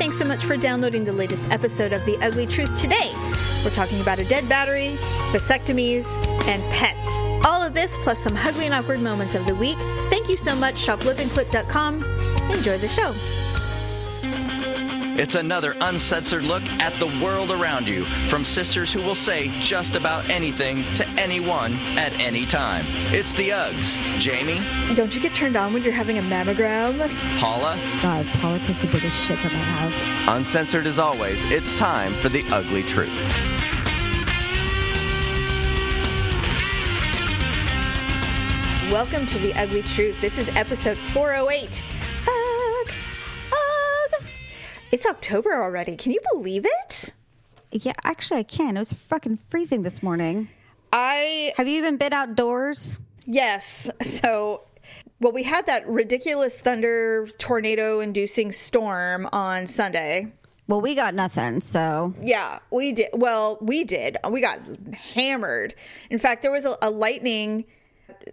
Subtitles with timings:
[0.00, 3.12] Thanks so much for downloading the latest episode of The Ugly Truth today.
[3.62, 4.96] We're talking about a dead battery,
[5.30, 7.22] vasectomies, and pets.
[7.44, 9.76] All of this plus some ugly and awkward moments of the week.
[10.08, 12.02] Thank you so much, shoplipandclip.com.
[12.50, 13.49] Enjoy the show.
[15.20, 19.94] It's another uncensored look at the world around you from sisters who will say just
[19.94, 22.86] about anything to anyone at any time.
[23.12, 23.98] It's the Uggs.
[24.18, 24.60] Jamie,
[24.94, 26.96] Don't you get turned on when you're having a mammogram?
[27.38, 30.00] Paula, God, Paula takes the biggest shits at my house.
[30.26, 33.10] uncensored as always, it's time for the ugly truth.
[38.90, 40.18] Welcome to The Ugly Truth.
[40.22, 41.82] This is episode 408.
[44.92, 45.96] It's October already.
[45.96, 47.14] Can you believe it?
[47.70, 48.76] Yeah, actually, I can.
[48.76, 50.48] It was fucking freezing this morning.
[50.92, 52.98] I Have you even been outdoors?
[53.24, 53.90] Yes.
[54.02, 54.62] So,
[55.20, 60.32] well, we had that ridiculous thunder tornado inducing storm on Sunday.
[60.66, 63.10] Well, we got nothing, so Yeah, we did.
[63.12, 64.16] Well, we did.
[64.28, 64.60] We got
[64.94, 65.74] hammered.
[66.10, 67.64] In fact, there was a, a lightning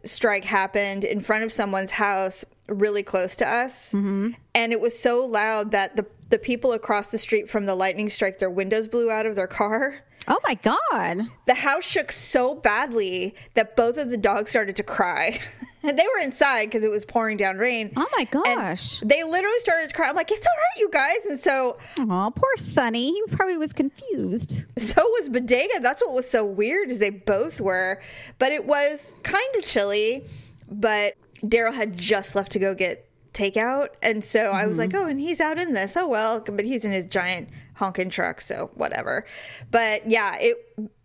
[0.03, 3.93] strike happened in front of someone's house really close to us.
[3.93, 4.31] Mm-hmm.
[4.55, 8.09] And it was so loud that the, the people across the street from the lightning
[8.09, 9.95] strike, their windows blew out of their car.
[10.29, 11.29] Oh my god.
[11.45, 15.39] The house shook so badly that both of the dogs started to cry.
[15.83, 17.93] and they were inside because it was pouring down rain.
[17.95, 18.99] Oh my And gosh.
[18.99, 20.09] they literally started to cry.
[20.09, 21.25] I'm like, it's all right, you guys.
[21.29, 23.13] And so, Oh, poor Sonny.
[23.13, 24.65] He probably was confused.
[24.77, 25.79] so was Bodega.
[25.79, 28.01] That's what was so weird is they both were.
[28.37, 30.25] But it was kind of chilly.
[30.69, 31.13] But
[31.45, 33.06] Daryl had just left to go get
[33.37, 33.89] takeout.
[34.01, 35.05] And so I was like, mm-hmm.
[35.05, 35.95] oh, and he's out in this.
[35.95, 38.41] Oh, well, but he's in his giant honking truck.
[38.41, 39.25] So whatever.
[39.71, 40.57] But yeah, it,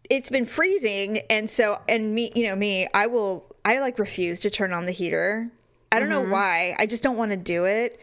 [0.09, 1.19] it's been freezing.
[1.31, 4.87] And so, and me, you know, me, I will, I like refuse to turn on
[4.87, 5.51] the heater.
[5.91, 6.33] I don't know mm-hmm.
[6.33, 6.77] why.
[6.79, 8.03] I just don't want to do it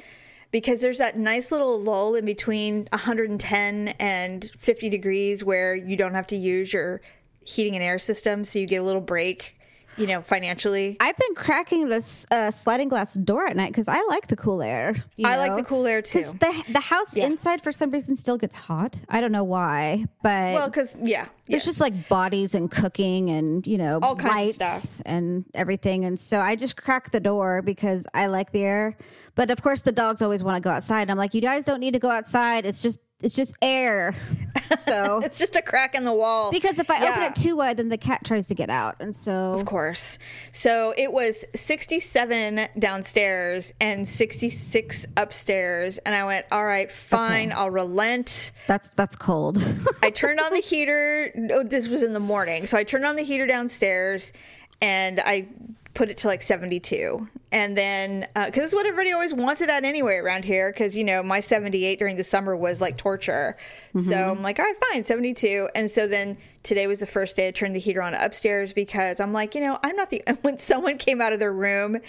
[0.52, 6.14] because there's that nice little lull in between 110 and 50 degrees where you don't
[6.14, 7.02] have to use your
[7.44, 8.44] heating and air system.
[8.44, 9.59] So you get a little break,
[10.00, 10.98] you know, financially.
[11.00, 14.62] I've been cracking this uh, sliding glass door at night because I like the cool
[14.62, 14.96] air.
[15.24, 16.20] I like the cool air, too.
[16.22, 17.26] 'Cause The, the house Yeah.
[17.28, 19.02] inside for some reason still gets hot.
[19.10, 21.26] I don't know why, but Well, because, yeah.
[21.48, 21.66] There's yes.
[21.66, 25.02] just like bodies and cooking and you know All kinds of lights stuff.
[25.06, 28.96] and everything, and so I just crack the door because I like the air.
[29.36, 31.10] But of course, the dogs always want to go outside.
[31.10, 32.66] I'm like, you guys don't need to go outside.
[32.66, 34.16] It's just it's just air.
[34.86, 36.52] So It's just a crack in the wall.
[36.52, 39.16] because if I open it too wide, then the cat tries to get out, and
[39.16, 40.20] so Of course.
[40.52, 45.98] So it was 67 downstairs and 66 upstairs.
[46.00, 48.52] And I went, all right, fine, I'll relent.
[48.68, 49.58] that's that's cold.
[50.04, 51.32] I turned on the heater.
[51.52, 52.66] Oh, this was in the morning.
[52.66, 54.32] So I turned on the heater downstairs
[54.82, 55.48] and I
[55.94, 57.28] put it to like 72.
[57.52, 60.72] And then, uh, because it's what everybody always wants it at anyway around here.
[60.72, 63.58] Because, you know, my 78 during the summer was like torture.
[63.96, 64.38] So mm-hmm.
[64.38, 65.70] I'm like, all right, fine, 72.
[65.76, 69.20] And so then today was the first day I turned the heater on upstairs because
[69.20, 72.00] I'm like, you know, I'm not the, when someone came out of their room,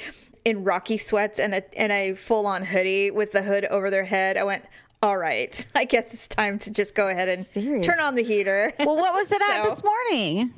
[0.45, 4.05] in rocky sweats and a and a full on hoodie with the hood over their
[4.05, 4.37] head.
[4.37, 4.65] I went,
[5.03, 7.87] all right, I guess it's time to just go ahead and Serious.
[7.87, 8.73] turn on the heater.
[8.79, 10.55] well, what was it at this morning?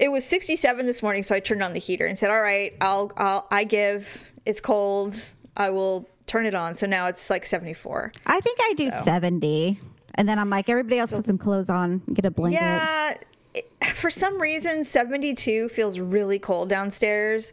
[0.00, 2.72] It was 67 this morning, so I turned on the heater and said, "All right,
[2.80, 4.32] I'll I'll I give.
[4.46, 5.16] It's cold.
[5.56, 8.12] I will turn it on." So now it's like 74.
[8.26, 9.80] I think I do seventy,
[10.14, 12.60] and then I'm like, everybody else put some clothes on, get a blanket.
[12.60, 13.14] Yeah,
[13.54, 17.52] it- for some reason 72 feels really cold downstairs.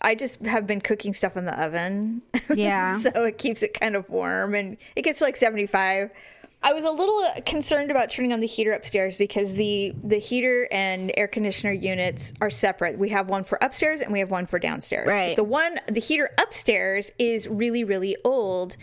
[0.00, 2.22] I just have been cooking stuff in the oven.
[2.54, 2.96] Yeah.
[2.98, 6.10] so it keeps it kind of warm and it gets to like 75.
[6.64, 10.18] I was a little uh, concerned about turning on the heater upstairs because the the
[10.18, 12.98] heater and air conditioner units are separate.
[12.98, 15.08] We have one for upstairs and we have one for downstairs.
[15.08, 15.34] Right.
[15.34, 18.76] The one the heater upstairs is really really old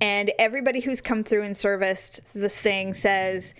[0.00, 3.54] and everybody who's come through and serviced this thing says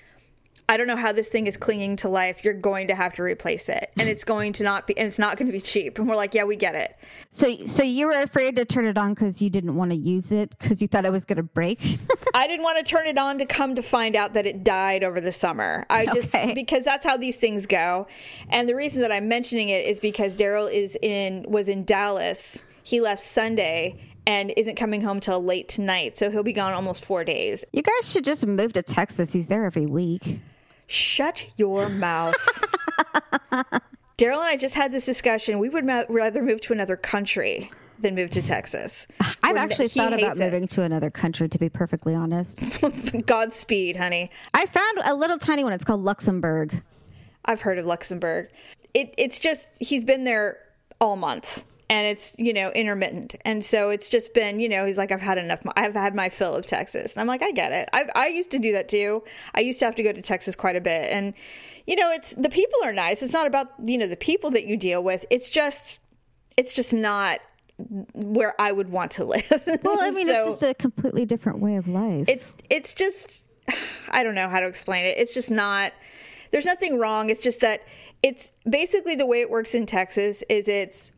[0.72, 2.42] I don't know how this thing is clinging to life.
[2.44, 5.18] You're going to have to replace it, and it's going to not be, and it's
[5.18, 5.98] not going to be cheap.
[5.98, 6.96] And we're like, yeah, we get it.
[7.28, 10.32] So, so you were afraid to turn it on because you didn't want to use
[10.32, 11.78] it because you thought it was going to break.
[12.34, 15.04] I didn't want to turn it on to come to find out that it died
[15.04, 15.84] over the summer.
[15.90, 16.54] I just Okay.
[16.54, 18.06] because that's how these things go.
[18.48, 22.64] And the reason that I'm mentioning it is because Daryl is in was in Dallas.
[22.82, 27.04] He left Sunday and isn't coming home till late tonight, so he'll be gone almost
[27.04, 27.64] four days.
[27.74, 29.32] you guys should just move to Texas.
[29.34, 30.40] He's there every week.
[30.92, 32.36] Shut your mouth.
[34.18, 35.58] Daryl and I just had this discussion.
[35.58, 39.06] We would ma- rather move to another country than move to Texas.
[39.42, 40.40] I've actually thought about it.
[40.40, 42.62] moving to another country, to be perfectly honest.
[43.26, 44.30] Godspeed, honey.
[44.52, 45.72] I found a little tiny one.
[45.72, 46.82] It's called Luxembourg.
[47.46, 48.50] I've heard of Luxembourg.
[48.92, 50.58] It, it's just he's been there
[51.00, 53.34] all month, and it's you know intermittent.
[53.44, 56.28] And so it's just been you know he's like i've had enough i've had my
[56.30, 57.14] fill of texas.
[57.14, 57.88] And i'm like i get it.
[57.92, 59.22] I i used to do that too.
[59.54, 61.10] I used to have to go to texas quite a bit.
[61.10, 61.34] And
[61.86, 63.22] you know it's the people are nice.
[63.22, 65.26] It's not about you know the people that you deal with.
[65.30, 65.98] It's just
[66.56, 67.40] it's just not
[68.14, 69.50] where i would want to live.
[69.82, 72.26] Well, I mean, So- it's just a completely different way of life.
[72.28, 73.44] it's it's just
[74.10, 75.18] I don't know how to explain it.
[75.18, 75.92] It's just not
[76.52, 77.28] there's nothing wrong.
[77.30, 77.82] It's just that
[78.22, 81.12] it's basically the way it works in Texas is it's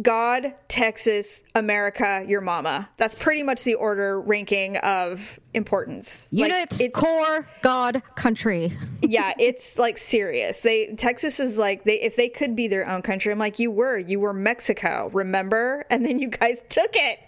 [0.00, 2.88] God, Texas, America, your mama.
[2.96, 6.28] That's pretty much the order ranking of importance.
[6.32, 8.72] Like, Unit, it's core, God, country.
[9.02, 10.62] yeah, it's like serious.
[10.62, 13.32] They Texas is like they if they could be their own country.
[13.32, 15.84] I'm like you were, you were Mexico, remember?
[15.92, 17.20] And then you guys took it.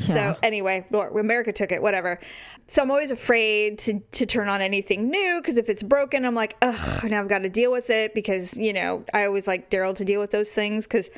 [0.00, 0.06] Yeah.
[0.06, 2.20] So anyway, or America took it, whatever.
[2.66, 6.34] So I'm always afraid to to turn on anything new because if it's broken, I'm
[6.34, 9.70] like, ugh, now I've got to deal with it because you know I always like
[9.70, 11.10] Daryl to deal with those things because.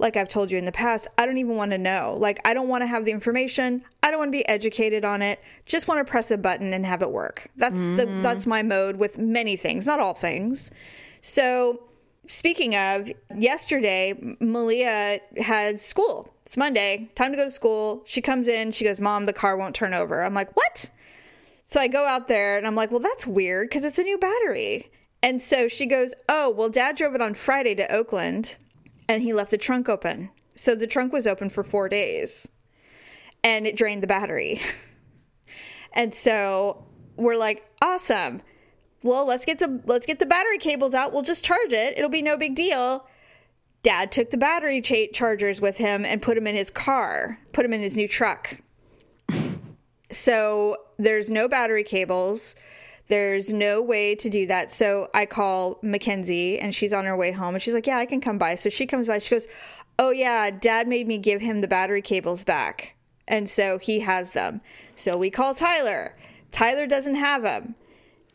[0.00, 2.16] Like I've told you in the past, I don't even want to know.
[2.18, 3.84] Like I don't want to have the information.
[4.02, 5.40] I don't want to be educated on it.
[5.66, 7.48] Just want to press a button and have it work.
[7.56, 8.22] That's the mm.
[8.22, 10.70] that's my mode with many things, not all things.
[11.20, 11.84] So
[12.26, 16.32] Speaking of, yesterday, Malia had school.
[16.46, 18.02] It's Monday, time to go to school.
[18.06, 20.22] She comes in, she goes, Mom, the car won't turn over.
[20.22, 20.90] I'm like, What?
[21.64, 24.16] So I go out there and I'm like, Well, that's weird because it's a new
[24.16, 24.92] battery.
[25.24, 28.58] And so she goes, Oh, well, dad drove it on Friday to Oakland
[29.10, 30.30] and he left the trunk open.
[30.54, 32.50] So the trunk was open for four days.
[33.42, 34.60] And it drained the battery.
[35.92, 36.86] and so
[37.16, 38.40] we're like, Awesome.
[39.02, 41.12] Well let's get the let's get the battery cables out.
[41.12, 41.98] We'll just charge it.
[41.98, 43.06] It'll be no big deal.
[43.82, 47.62] Dad took the battery cha- chargers with him and put them in his car put
[47.62, 48.60] them in his new truck.
[50.12, 52.56] So there's no battery cables
[53.10, 54.70] there's no way to do that.
[54.70, 58.06] So i call mackenzie and she's on her way home and she's like yeah i
[58.06, 58.54] can come by.
[58.54, 59.46] So she comes by she goes
[59.98, 62.96] oh yeah dad made me give him the battery cables back.
[63.28, 64.60] And so he has them.
[64.96, 66.16] So we call tyler.
[66.50, 67.74] Tyler doesn't have them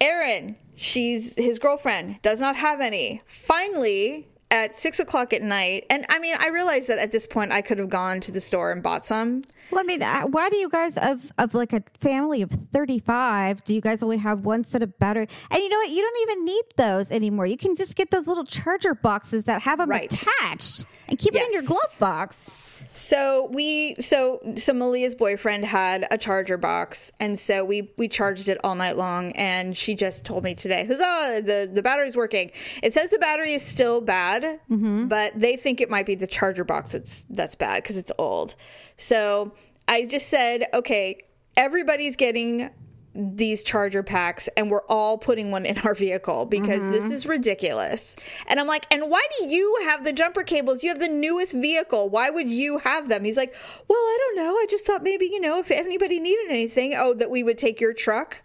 [0.02, 3.22] Erin, she's his girlfriend, does not have any.
[3.26, 7.52] Finally, at six o'clock at night, and I mean, I realized that at this point
[7.52, 9.44] I could have gone to the store and bought some.
[9.70, 13.00] Well, I mean, uh, why do you guys of of like a family of thirty
[13.00, 13.64] five?
[13.66, 15.28] Do you guys only have one set of battery?
[15.52, 15.90] And you know what?
[15.90, 17.46] You don't even need those anymore.
[17.46, 20.12] You can just get those little charger boxes that have them Right.
[20.12, 22.50] attached and keep it in your glove box.
[22.96, 28.48] So we, so so Malia's boyfriend had a charger box, and so we we charged
[28.48, 29.34] it all night long.
[29.34, 31.42] And she just told me today, "Huzzah!
[31.44, 32.52] The the battery's working."
[32.82, 35.08] It says the battery is still bad, mm-hmm.
[35.08, 38.56] but they think it might be the charger box that's that's bad because it's old.
[38.96, 39.52] So
[39.90, 41.22] I just said, "Okay,
[41.58, 42.70] everybody's getting."
[43.16, 47.14] These charger packs and we're all putting one in our vehicle because this mm-hmm.
[47.14, 48.16] is ridiculous.
[48.48, 50.84] And I'm like, and why do you have the jumper cables?
[50.84, 52.10] You have the newest vehicle.
[52.10, 53.24] Why would you have them?
[53.24, 53.56] He's like,
[53.88, 54.54] well, I don't know.
[54.54, 57.80] I just thought maybe, you know, if anybody needed anything, oh, that we would take
[57.80, 58.44] your truck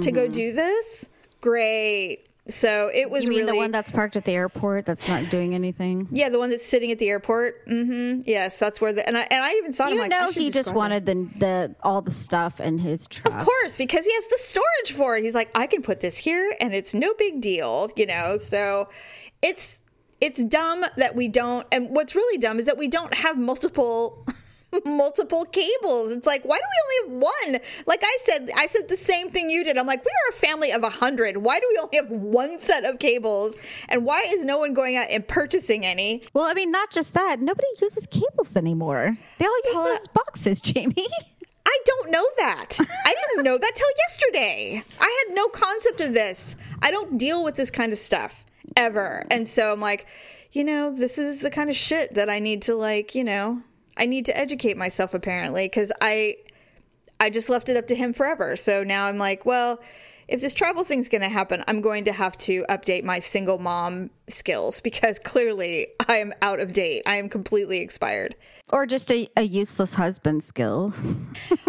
[0.00, 0.32] to go mm-hmm.
[0.32, 1.08] do this.
[1.40, 2.26] Great.
[2.48, 5.30] So it was You mean really the one that's parked at the airport that's not
[5.30, 6.08] doing anything?
[6.10, 7.64] yeah, the one that's sitting at the airport.
[7.68, 8.22] Mm-hmm.
[8.26, 10.68] Yes, that's where the and I and I even thought You like, know, he just
[10.70, 10.76] there.
[10.76, 13.40] wanted the the all the stuff in his truck.
[13.40, 15.22] Of course, because he has the storage for it.
[15.22, 18.36] He's like, I can put this here and it's no big deal, you know.
[18.38, 18.88] So
[19.40, 19.82] it's
[20.20, 24.26] it's dumb that we don't and what's really dumb is that we don't have multiple
[24.84, 26.10] multiple cables.
[26.10, 27.22] It's like, why do we only have
[27.52, 27.60] one?
[27.86, 29.76] Like I said, I said the same thing you did.
[29.78, 31.36] I'm like, we are a family of a hundred.
[31.38, 33.56] Why do we only have one set of cables?
[33.88, 36.22] And why is no one going out and purchasing any?
[36.32, 37.40] Well, I mean, not just that.
[37.40, 39.16] Nobody uses cables anymore.
[39.38, 41.08] They all use Paula- those boxes, Jamie.
[41.64, 42.76] I don't know that.
[43.06, 44.82] I didn't know that till yesterday.
[45.00, 46.56] I had no concept of this.
[46.82, 48.44] I don't deal with this kind of stuff
[48.76, 49.24] ever.
[49.30, 50.06] And so I'm like,
[50.52, 53.62] you know, this is the kind of shit that I need to like, you know,
[53.96, 56.36] I need to educate myself apparently cuz I
[57.20, 58.56] I just left it up to him forever.
[58.56, 59.80] So now I'm like, well,
[60.26, 63.58] if this travel thing's going to happen, I'm going to have to update my single
[63.58, 67.02] mom skills because clearly I am out of date.
[67.06, 68.34] I am completely expired.
[68.72, 70.92] or just a, a useless husband skill.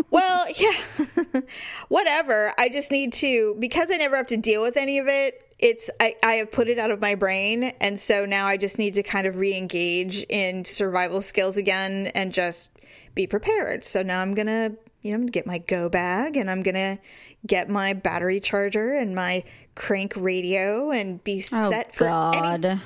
[0.10, 1.42] Well, yeah,
[1.88, 2.54] whatever.
[2.60, 5.53] I just need to because I never have to deal with any of it.
[5.64, 8.78] It's I, I have put it out of my brain, and so now I just
[8.78, 12.78] need to kind of re-engage in survival skills again and just
[13.16, 13.86] be prepared.
[13.86, 17.00] So now I'm gonna, you know, I'm gonna get my go bag and I'm gonna
[17.48, 22.82] get my battery charger and my crank radio and be Oh set for any God!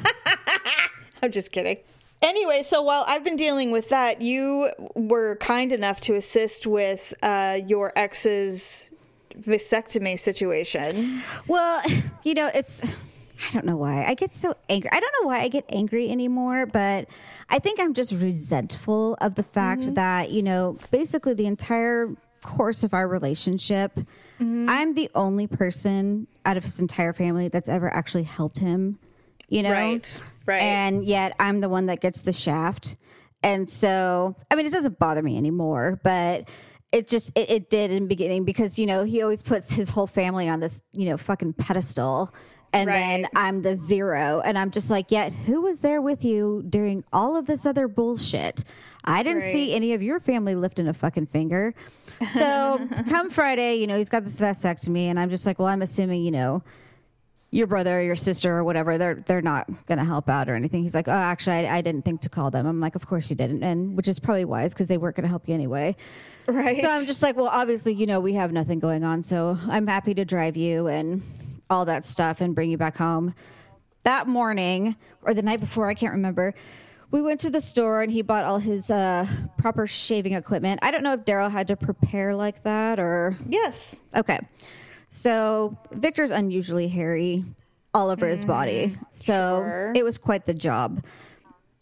[1.24, 1.78] I'm just kidding.
[2.22, 7.12] Anyway, so while I've been dealing with that, you were kind enough to assist with
[7.24, 8.92] uh, your ex's
[9.42, 11.22] vasectomy situation.
[11.48, 11.82] well,
[12.24, 12.82] you know, it's
[13.46, 14.90] I don't know why I get so angry.
[14.92, 17.08] I don't know why I get angry anymore, but
[17.50, 19.94] I think I'm just resentful of the fact mm-hmm.
[19.94, 24.68] that, you know, basically the entire course of our relationship, mm-hmm.
[24.70, 28.98] I'm the only person out of his entire family that's ever actually helped him,
[29.50, 29.72] you know?
[29.72, 30.62] Right, right.
[30.62, 32.98] And yet I'm the one that gets the shaft.
[33.44, 36.50] And so, I mean, it doesn't bother me anymore, but
[36.92, 39.90] it just, it, it did in the beginning because, you know, he always puts his
[39.90, 42.34] whole family on this, you know, fucking pedestal.
[42.74, 44.42] And then I'm the zero.
[44.42, 47.88] And I'm just like, yet who was there with you during all of this other
[47.88, 48.64] bullshit?
[49.06, 51.74] I didn't see any of your family lifting a fucking finger.
[52.34, 55.82] So come Friday, you know, he's got this vasectomy, and I'm just like, well, I'm
[55.82, 56.62] assuming, you know,
[57.50, 60.84] your brother or your sister or whatever, they're they're not gonna help out or anything.
[60.84, 62.66] He's like, oh, actually, I, I didn't think to call them.
[62.66, 65.28] I'm like, of course you didn't, and which is probably wise because they weren't gonna
[65.30, 65.96] help you anyway.
[66.46, 66.82] Right.
[66.82, 69.88] So I'm just like, well, obviously, you know, we have nothing going on, so I'm
[69.88, 71.24] happy to drive you and
[71.70, 73.34] all that stuff and bring you back home.
[74.04, 76.54] That morning or the night before, I can't remember.
[77.12, 79.26] We went to the store and he bought all his uh,
[79.58, 80.80] proper shaving equipment.
[80.84, 84.02] I don't know if Daryl had to prepare like that or yes.
[84.16, 84.40] Okay.
[85.10, 87.46] So Victor's unusually hairy
[87.94, 88.88] all over his body.
[88.96, 89.94] Mm, so sure.
[89.96, 91.04] it was quite the job.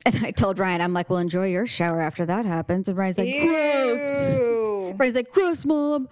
[0.05, 2.87] And I told Ryan, I'm like, well, enjoy your shower after that happens.
[2.87, 4.37] And Ryan's like, gross.
[4.37, 4.93] Ew.
[4.97, 6.07] Ryan's like, gross, mom.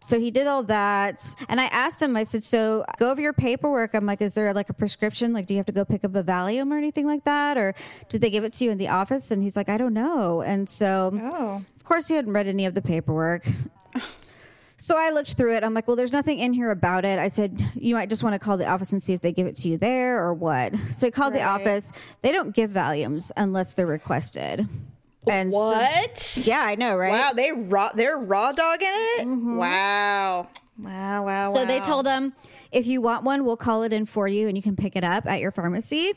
[0.00, 1.24] So he did all that.
[1.48, 3.94] And I asked him, I said, so go over your paperwork.
[3.94, 5.32] I'm like, is there like a prescription?
[5.32, 7.56] Like, do you have to go pick up a Valium or anything like that?
[7.58, 7.74] Or
[8.08, 9.30] did they give it to you in the office?
[9.30, 10.42] And he's like, I don't know.
[10.42, 11.64] And so Oh.
[11.74, 13.46] of course, he hadn't read any of the paperwork.
[14.84, 15.64] So I looked through it.
[15.64, 17.18] I'm like, well, there's nothing in here about it.
[17.18, 19.46] I said, you might just want to call the office and see if they give
[19.46, 20.74] it to you there or what.
[20.90, 21.90] So I called the office.
[22.20, 24.68] They don't give Valiums unless they're requested.
[25.26, 26.42] And so- What?
[26.44, 27.10] yeah, I know, right?
[27.12, 29.26] Wow, they raw they're raw dogging it?
[29.26, 29.56] Mm-hmm.
[29.56, 30.48] Wow.
[30.78, 32.34] Wow, wow, So they told him,
[32.70, 35.04] if you want one, we'll call it in for you and you can pick it
[35.04, 36.12] up at your pharmacy.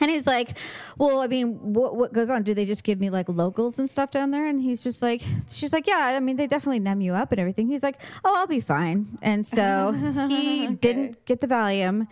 [0.00, 0.56] And he's like,
[0.96, 2.42] well, I mean, what, what goes on?
[2.42, 4.46] Do they just give me like locals and stuff down there?
[4.46, 5.20] And he's just like,
[5.50, 7.68] she's like, yeah, I mean, they definitely numb you up and everything.
[7.68, 9.18] He's like, oh, I'll be fine.
[9.20, 9.92] And so
[10.28, 12.08] he didn't get the Valium.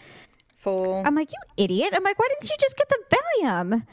[0.57, 1.03] Fool.
[1.07, 1.95] I'm like, you idiot.
[1.95, 3.87] I'm like, why didn't you just get the Valium?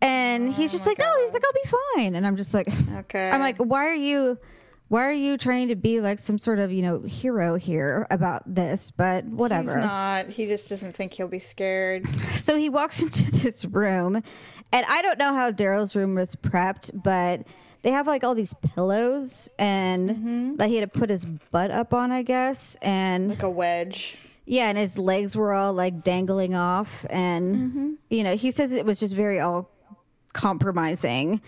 [0.00, 2.14] And he's just oh like, no, he's like, I'll be fine.
[2.14, 3.30] And I'm just like, Okay.
[3.30, 4.38] I'm like, why are you,
[4.92, 8.42] why are you trying to be like some sort of, you know, hero here about
[8.46, 8.90] this?
[8.90, 9.70] But whatever.
[9.74, 10.26] He's not.
[10.28, 12.06] He just doesn't think he'll be scared.
[12.34, 14.16] So he walks into this room,
[14.72, 17.46] and I don't know how Daryl's room was prepped, but
[17.82, 20.56] they have like all these pillows and Mm-hmm.
[20.56, 22.76] that he had to put his butt up on, I guess.
[22.82, 24.18] And Like a wedge.
[24.44, 27.06] yeah, and his legs were all like dangling off.
[27.10, 27.90] And, Mm-hmm.
[28.10, 29.70] you know, he says it was just very all
[30.32, 31.40] compromising.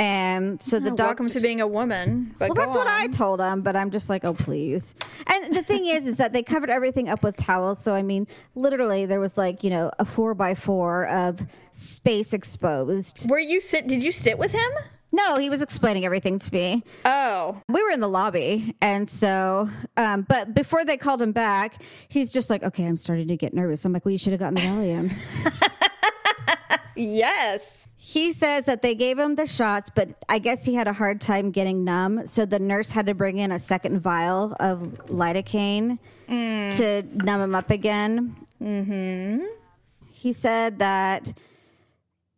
[0.00, 1.04] And so the doctor.
[1.04, 2.34] Welcome to being a woman.
[2.40, 4.94] Well, that's what I told him, but I'm just like, oh, please.
[5.30, 7.84] And the thing is, is that they covered everything up with towels.
[7.84, 12.32] So, I mean, literally, there was like, you know, a four by four of space
[12.32, 13.28] exposed.
[13.28, 14.70] Were you sit did you sit with him?
[15.12, 16.82] No, he was explaining everything to me.
[17.04, 17.60] Oh.
[17.68, 18.74] We were in the lobby.
[18.80, 23.28] And so, um, but before they called him back, he's just like, okay, I'm starting
[23.28, 23.84] to get nervous.
[23.84, 25.70] I'm like, well, you should have gotten the Valium.
[26.96, 27.88] Yes.
[28.12, 31.20] He says that they gave him the shots, but I guess he had a hard
[31.20, 32.26] time getting numb.
[32.26, 35.98] So the nurse had to bring in a second vial of lidocaine
[36.28, 38.34] to numb him up again.
[38.60, 39.44] Mm-hmm.
[40.10, 41.32] He said that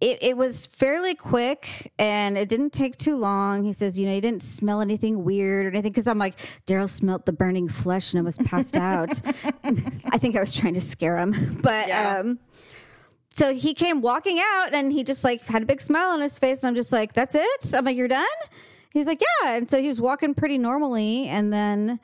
[0.02, 3.64] it, it was fairly quick and it didn't take too long.
[3.64, 5.94] He says, you know, he didn't smell anything weird or anything.
[5.94, 6.36] Cause I'm like,
[6.66, 9.22] Daryl smelt the burning flesh and was passed out.
[10.12, 11.60] I think I was trying to scare him.
[11.62, 12.18] But, Yeah.
[12.18, 12.40] um,
[13.34, 16.38] so he came walking out and he just like had a big smile on his
[16.38, 18.26] face and i'm just like that's it i'm like you're done
[18.90, 21.98] he's like yeah and so he was walking pretty normally and then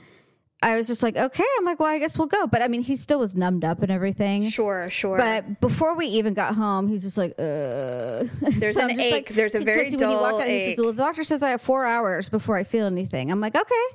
[0.62, 2.80] i was just like okay i'm like well i guess we'll go but i mean
[2.82, 5.16] he still was numbed up and everything Sure, sure.
[5.18, 8.24] but before we even got home, he's just like, uh.
[8.58, 9.28] There's an I'm just ache.
[9.28, 10.78] There's a very because when he walked dull out, He says, ache.
[10.78, 13.30] well, the doctor says I have four hours before I feel anything.
[13.30, 13.86] I'm like, okay.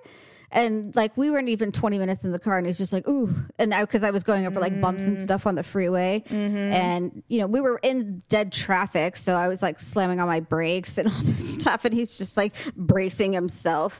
[0.53, 3.33] And like we weren't even 20 minutes in the car, and he's just like, ooh.
[3.57, 5.07] And now because I was going over like bumps Mm.
[5.07, 6.55] and stuff on the freeway, Mm-hmm.
[6.57, 10.39] and you know we were in dead traffic, so I was like slamming on my
[10.41, 13.99] brakes and all this stuff, and he's just like bracing himself.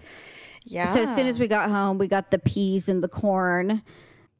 [0.64, 0.86] yeah.
[0.86, 3.82] So as soon as we got home, we got the peas and the corn.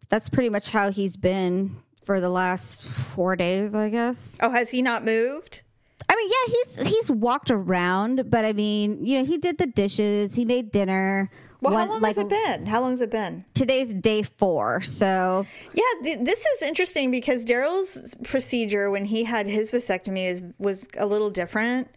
[0.10, 4.38] That's pretty much how he's been for the last four days, I guess.
[4.42, 5.64] Oh, has he not moved?
[6.08, 9.66] I mean, yeah, he's he's walked around, but I mean, you know, he did the
[9.66, 11.32] dishes, he made dinner.
[11.64, 12.66] Well, One- how long like, has it been?
[12.66, 13.46] How long has it been?
[13.54, 19.48] Today's day four, so Yeah, th- this is interesting because Daryl's procedure when he had
[19.48, 21.88] his vasectomy is, was a little different.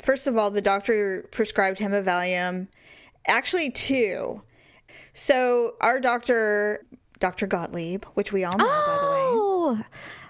[0.00, 2.66] First of all, the doctor prescribed him a Valium,
[3.28, 4.42] actually two.
[5.12, 6.84] So our doctor,
[7.20, 7.46] Dr.
[7.46, 9.20] Gottlieb, which we all know by the way.
[9.38, 9.84] oh,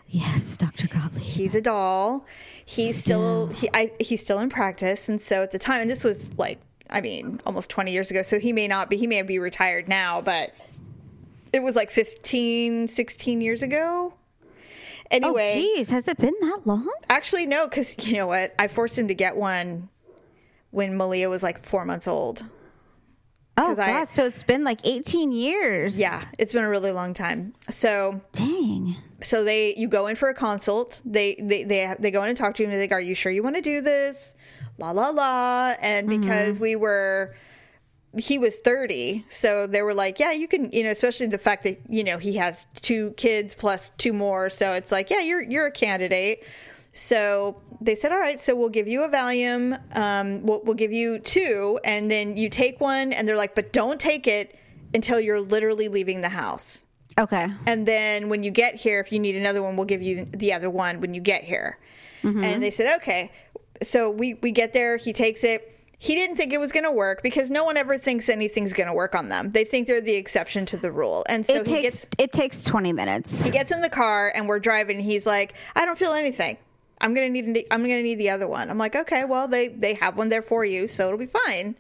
[0.08, 0.88] Yes, Dr.
[0.88, 1.22] Gottlieb.
[1.22, 2.26] He's a doll.
[2.66, 6.04] He's still, he I, he's still in practice, and so at the time, and this
[6.04, 6.58] was like
[6.92, 9.88] I mean almost 20 years ago, so he may not be he may be retired
[9.88, 10.52] now, but
[11.52, 14.14] it was like 15, 16 years ago.
[14.14, 14.46] Oh,
[15.10, 16.90] anyway, Oh, geez, has it been that long?
[17.10, 18.54] actually no, because you know what?
[18.58, 19.88] I forced him to get one
[20.70, 22.44] when Malia was like four months old.
[23.62, 24.08] Oh, 'Cause I- God.
[24.08, 25.98] So it's been like 18 years.
[25.98, 27.54] Yeah, it's been a really long time.
[27.70, 28.96] So Dang.
[29.20, 32.36] so they you go in for a consult they they they, they go in and
[32.36, 34.34] talk to you and they're like are you sure you want to do this
[34.78, 36.20] la la la and mm-hmm.
[36.20, 37.34] because we were
[38.18, 41.62] he was 30 so they were like yeah you can you know especially the fact
[41.62, 45.42] that you know he has two kids plus two more so it's like yeah you're
[45.42, 46.44] you're a candidate
[46.92, 50.92] so they said all right so we'll give you a valium um, we'll, we'll give
[50.92, 54.58] you two and then you take one and they're like but don't take it
[54.94, 56.86] until you're literally leaving the house
[57.18, 57.46] Okay.
[57.66, 60.54] and then when you get here, if you need another one, we'll give you the
[60.54, 61.78] other one when you get here.
[62.22, 63.30] And they said, okay.
[63.82, 65.78] So we, we get there, he takes it.
[65.98, 68.86] He didn't think it was going to work because no one ever thinks anything's going
[68.86, 69.50] to work on them.
[69.50, 71.22] They think they're the exception to the rule.
[71.28, 73.44] And so it takes gets it takes 20 minutes.
[73.44, 74.96] he gets in the car and we're driving.
[74.96, 76.56] And he's like, I don't feel anything.
[77.02, 78.70] I'm gonna need I'm gonna need the other one.
[78.70, 81.76] I'm like, okay, well they they have one there for you, so it'll be fine.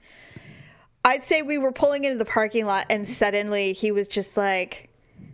[1.04, 4.90] I'd say we were pulling into the parking lot and suddenly he was just like,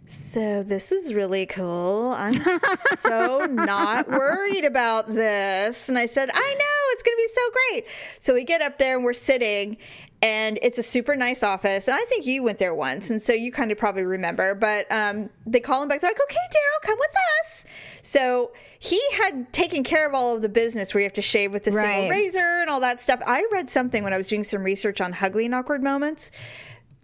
[0.08, 2.14] so this is really cool.
[2.16, 2.40] I'm
[2.96, 5.90] so not worried about this.
[5.90, 7.84] And I said, I know, it's to be so great.
[8.20, 9.76] So we get up there and we're sitting,
[10.22, 11.88] and it's a super nice office.
[11.88, 14.54] And I think you went there once, and so you kind of probably remember.
[14.54, 16.00] But um, they call him back.
[16.00, 17.66] They're like, okay, Daryl, come with us.
[18.08, 21.52] So he had taken care of all of the business where you have to shave
[21.52, 23.20] with the single razor and all that stuff.
[23.26, 26.32] I read something when I was doing some research on Ugly and Awkward Moments.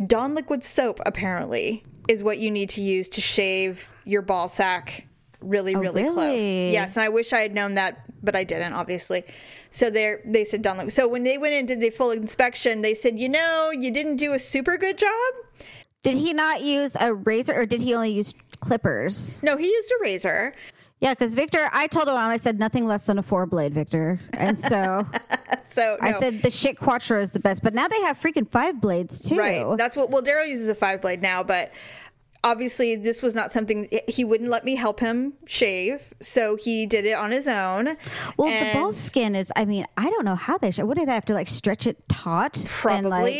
[0.06, 5.06] Dawn liquid soap apparently is what you need to use to shave your ball sack
[5.42, 6.16] really oh, really, close.
[6.16, 6.70] Oh.
[6.72, 9.24] Yes, and I wish I had known that, but I didn't obviously.
[9.68, 10.88] So they they said liquid.
[10.88, 14.16] So when they went in did the full inspection, they said, "You know, you didn't
[14.16, 15.34] do a super good job."
[16.02, 19.42] Did he not use a razor or did he only use clippers?
[19.42, 20.54] No, he used a razor.
[21.04, 24.18] Yeah, because Victor, I told him, I said nothing less than a four blade, Victor.
[24.38, 25.06] And so
[25.66, 28.80] So I said the Schick Quattro is the best, but now they have freaking five
[28.80, 29.36] blades too.
[29.36, 29.66] Right.
[29.76, 30.10] That's what.
[30.10, 31.72] Well, Daryl uses a five blade now, but
[32.42, 37.04] obviously this was not something he wouldn't let me help him shave, so he did
[37.06, 37.96] it on his own.
[38.36, 40.84] well, And the ball skin is, I mean, I don't know how they should.
[40.84, 42.56] What do they have to like stretch it taut?
[42.88, 43.34] and, like,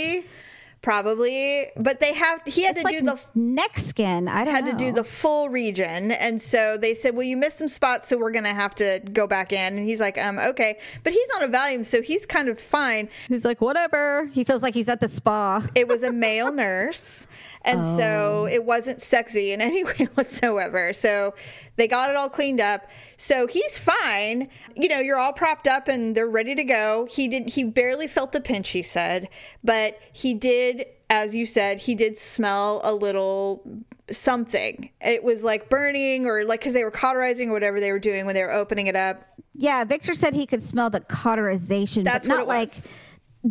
[0.85, 2.43] Probably, but they have.
[2.45, 4.29] He had to like do the neck skin.
[4.29, 4.73] I don't had know.
[4.73, 8.19] to do the full region, and so they said, "Well, you missed some spots, so
[8.19, 11.45] we're gonna have to go back in." And he's like, "Um, okay," but he's on
[11.45, 13.09] a Valium, so he's kind of fine.
[13.29, 14.27] He's like, whatever.
[14.27, 15.67] He feels like he's at the spa.
[15.75, 17.27] It was a male nurse,
[17.65, 17.97] and Oh.
[17.97, 20.93] so it wasn't sexy in any way whatsoever.
[20.93, 21.35] So
[21.77, 22.89] they got it all cleaned up.
[23.17, 24.49] So he's fine.
[24.77, 27.07] You know, you're all propped up and they're ready to go.
[27.11, 27.51] He did.
[27.51, 28.71] He barely felt the pinch.
[28.71, 29.29] He said,
[29.63, 33.63] but he did, as you said, he did smell a little
[34.11, 34.91] something.
[35.01, 38.27] It was like burning or like because they were cauterizing or whatever they were doing
[38.27, 39.25] when they were opening it up.
[39.55, 42.03] Yeah, Victor said he could smell the cauterization.
[42.05, 42.69] That's but not like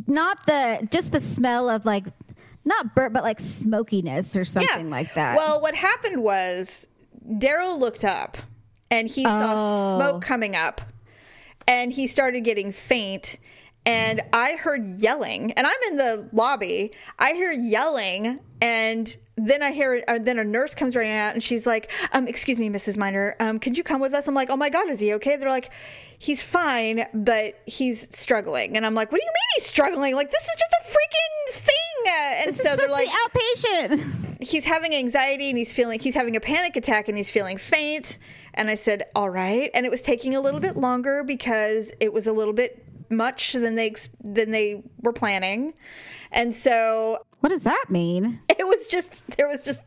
[0.08, 2.06] not the just the smell of like
[2.66, 5.36] not burnt, but like smokiness or something like that.
[5.38, 6.88] Well, what happened was
[7.28, 8.38] Daryl looked up
[8.92, 9.96] and he saw Oh.
[9.98, 10.82] smoke coming up
[11.68, 13.40] and he started getting faint.
[13.86, 16.94] And I heard yelling, and I'm in the lobby.
[17.20, 21.44] I hear yelling, and then I hear, uh, then a nurse comes running out, and
[21.44, 22.96] she's like, "Um, excuse me, Mrs.
[22.98, 25.36] Miner, um, could you come with us?" I'm like, "Oh my God, is he okay?"
[25.36, 25.70] They're like,
[26.18, 30.16] "He's fine, but he's struggling." And I'm like, "What do you mean he's struggling?
[30.16, 31.76] Like this is just a freaking thing!"
[32.10, 33.40] And this so is they're like, to be
[34.00, 34.44] outpatient.
[34.44, 38.18] he's having anxiety and he's feeling he's having a panic attack and he's feeling faint
[38.54, 42.12] and i said all right and it was taking a little bit longer because it
[42.12, 45.74] was a little bit much than they than they were planning
[46.32, 48.40] and so What does that mean?
[48.50, 49.82] it was just there was just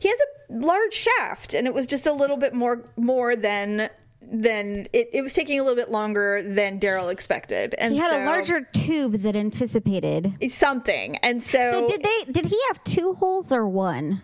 [0.00, 3.90] he has a large shaft and it was just a little bit more more than
[4.32, 8.10] than it, it was taking a little bit longer than daryl expected and He had
[8.10, 10.34] so- a larger tube than anticipated.
[10.52, 12.32] something and so, So did they?
[12.32, 14.22] Did he have two holes or one?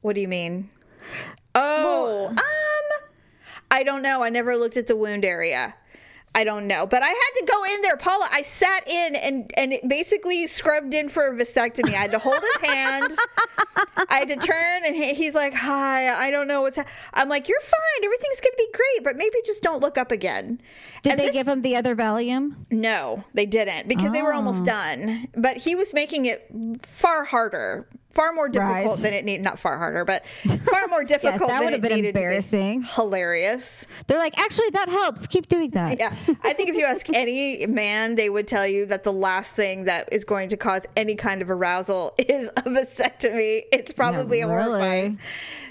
[0.00, 0.70] What do you mean?
[1.54, 2.38] Oh, um,
[3.70, 4.22] I don't know.
[4.22, 5.74] I never looked at the wound area.
[6.32, 8.28] I don't know, but I had to go in there, Paula.
[8.30, 11.88] I sat in and and basically scrubbed in for a vasectomy.
[11.88, 13.12] I had to hold his hand.
[14.08, 16.84] I had to turn, and he, he's like, "Hi, I don't know what's." Ha-.
[17.14, 18.04] I'm like, "You're fine.
[18.04, 20.60] Everything's gonna be great, but maybe just don't look up again."
[21.02, 22.54] Did And they this- give him the other Valium?
[22.70, 24.36] no, they didn't because they were Oh.
[24.36, 25.26] almost done.
[25.34, 26.46] But he was making it
[26.82, 29.02] far harder far more difficult Right.
[29.02, 29.42] than it needed.
[29.44, 32.08] Not far harder, but far more difficult that would have been to be.
[32.08, 32.84] embarrassing.
[32.94, 33.86] Hilarious.
[34.06, 35.26] They're like, actually, that helps.
[35.26, 35.98] Keep doing that.
[35.98, 36.14] Yeah.
[36.42, 39.84] I think if you ask any man, they would tell you that the last thing
[39.84, 43.62] that is going to cause any kind of arousal is a vasectomy.
[43.72, 45.04] It's probably Yeah, horrifying.
[45.12, 45.18] really.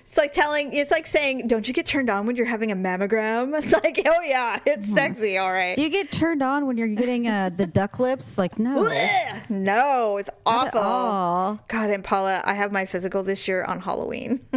[0.02, 2.76] It's like telling, it's like saying, don't you get turned on when you're having a
[2.76, 3.54] mammogram?
[3.60, 5.76] It's like, oh yeah, it's sexy, all right.
[5.76, 8.36] Do you get turned on when you're getting uh, the duck lips?
[8.38, 8.90] Like, no.
[9.50, 11.60] No, it's Not awful.
[11.68, 14.42] God, and Paula, I have my physical this year on Halloween.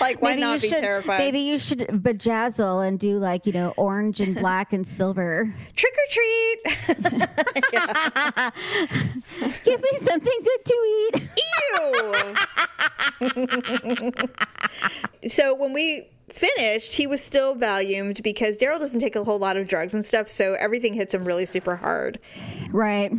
[0.00, 1.18] like, why Maybe not you be should, terrified?
[1.18, 5.52] Maybe you should bejazzle and do like you know orange and black and silver.
[5.76, 6.58] Trick or treat.
[9.64, 11.28] Give me something good to eat.
[15.22, 15.28] Ew.
[15.28, 19.56] so when we finished, he was still Valiumed because Daryl doesn't take a whole lot
[19.56, 22.18] of drugs and stuff, so everything hits him really super hard.
[22.70, 23.12] Right.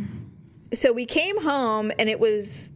[0.73, 2.71] So we came home and it was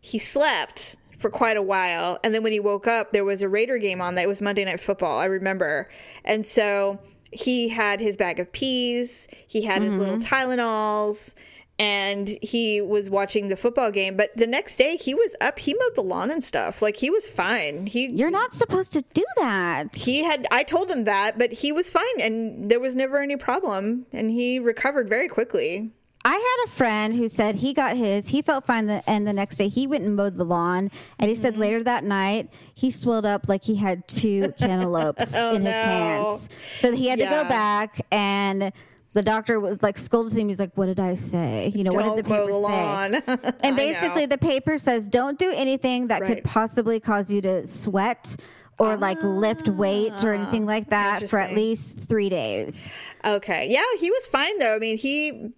[0.00, 3.48] he slept for quite a while and then when he woke up there was a
[3.48, 5.88] Raider game on that was Monday night football, I remember.
[6.24, 7.00] And so
[7.32, 10.34] he had his bag of peas, he had his little mm-hmm.
[10.34, 11.34] Tylenols
[11.78, 15.74] and he was watching the football game, but the next day he was up, he
[15.74, 16.80] mowed the lawn and stuff.
[16.80, 17.86] Like he was fine.
[17.86, 19.94] He You're not supposed to do that.
[19.96, 23.36] he had I told him that, but he was fine and there was never any
[23.36, 25.90] problem and he recovered very quickly.
[26.28, 29.32] I had a friend who said he got his, he felt fine, the, and the
[29.32, 30.90] next day he went and mowed the lawn.
[31.20, 31.42] And he Mm-hmm.
[31.42, 35.80] said later that night he swelled up like he had two cantaloupes in his Oh,
[35.80, 35.84] no.
[35.84, 36.48] pants.
[36.78, 38.72] So he had to go back, and
[39.12, 40.48] the doctor was like scolded him.
[40.48, 41.68] He's like, "What did I say?
[41.74, 43.14] You know, what Don't did the mow paper the say?" lawn.
[43.46, 46.34] I And basically, the paper says don't do anything that Right.
[46.36, 48.36] could possibly cause you to sweat
[48.78, 52.90] or like lift weight or anything like that for at Ah, least three days.
[53.24, 53.68] Okay.
[53.70, 54.76] Yeah, he was fine though.
[54.76, 55.50] I mean, he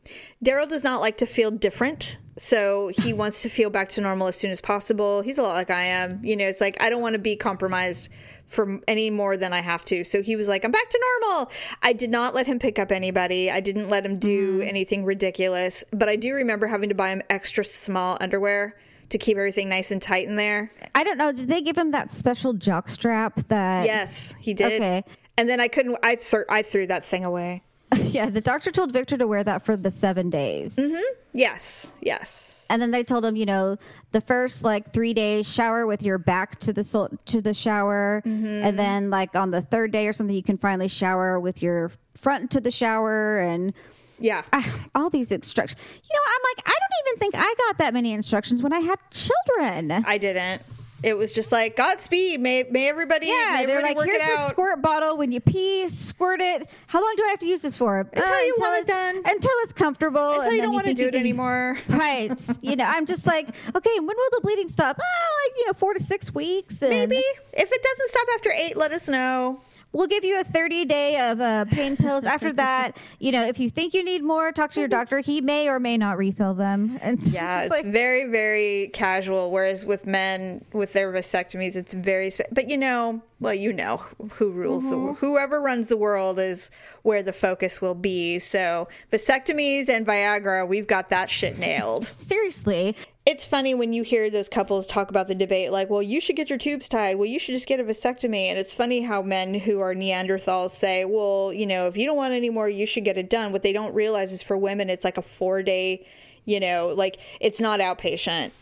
[0.44, 2.18] Daryl does not like to feel different.
[2.36, 5.22] So he wants to feel back to normal as soon as possible.
[5.22, 6.20] He's a lot like I am.
[6.24, 8.08] You know, it's like I don't want to be compromised
[8.46, 10.04] for any more than I have to.
[10.04, 11.50] So he was like, I'm back to normal.
[11.82, 13.50] I did not let him pick up anybody.
[13.50, 15.84] I didn't let him do anything ridiculous.
[15.92, 18.76] But I do remember having to buy him extra small underwear
[19.10, 20.70] to keep everything nice and tight in there.
[20.94, 21.32] I don't know.
[21.32, 23.84] Did they give him that special jock strap that?
[23.86, 24.72] Yes, he did.
[24.80, 25.04] Okay.
[25.36, 27.62] And then I couldn't I th- I threw that thing away.
[27.98, 30.76] Yeah, the doctor told Victor to wear that for the seven days.
[30.76, 30.96] Mm-hmm.
[31.34, 31.92] Yes.
[32.02, 32.66] Yes.
[32.70, 33.76] And then they told him, you know,
[34.12, 38.22] the first like three days, shower with your back to the sol- to the shower,
[38.26, 38.46] Mm-hmm.
[38.46, 41.92] and then like on the third day or something, you can finally shower with your
[42.14, 43.72] front to the shower, and
[44.18, 44.42] Yeah.
[44.52, 45.80] ah, all these instructions.
[45.94, 48.80] You know, I'm like, I don't even think I got that many instructions when I
[48.80, 49.92] had children.
[50.06, 50.62] I didn't.
[51.00, 52.40] It was just like Godspeed.
[52.40, 53.28] May may everybody.
[53.28, 55.16] yeah, may they're everybody like, here's the squirt bottle.
[55.16, 56.68] When you pee, squirt it.
[56.88, 58.00] How long do I have to use this for?
[58.00, 59.16] Until you want it it's- done.
[59.32, 60.30] Until it's comfortable.
[60.30, 61.78] Until and you don't want to do it can- anymore.
[61.88, 62.32] Right.
[62.62, 64.96] You know, I'm just like, okay, when will the bleeding stop?
[65.00, 65.04] Ah,
[65.46, 66.82] like, you know, four to six weeks.
[66.82, 69.60] And Maybe if it doesn't stop after eight, let us know.
[69.92, 72.24] We'll give you a 30 day of uh, pain pills.
[72.24, 75.20] After that, you know, if you think you need more, talk to your doctor.
[75.20, 76.98] He may or may not refill them.
[77.08, 79.50] And so Yeah, it's like, very very casual.
[79.50, 82.28] Whereas with men with their vasectomies, it's very.
[82.30, 83.98] Spe- but you know, well, you know
[84.32, 85.06] who rules Mm-hmm.
[85.06, 86.70] the whoever runs the world is
[87.02, 88.38] where the focus will be.
[88.40, 92.04] So vasectomies and Viagra, we've got that shit nailed.
[92.28, 92.94] seriously.
[93.28, 96.34] It's funny when you hear those couples talk about the debate like well you should
[96.34, 97.16] get your tubes tied.
[97.16, 98.46] Well you should just get a vasectomy.
[98.46, 102.16] And it's funny how men who are neanderthals say well you know if you don't
[102.16, 103.52] want any more you should get it done.
[103.52, 106.06] What they don't realize is for women it's like a four day
[106.46, 108.52] you know like it's not outpatient.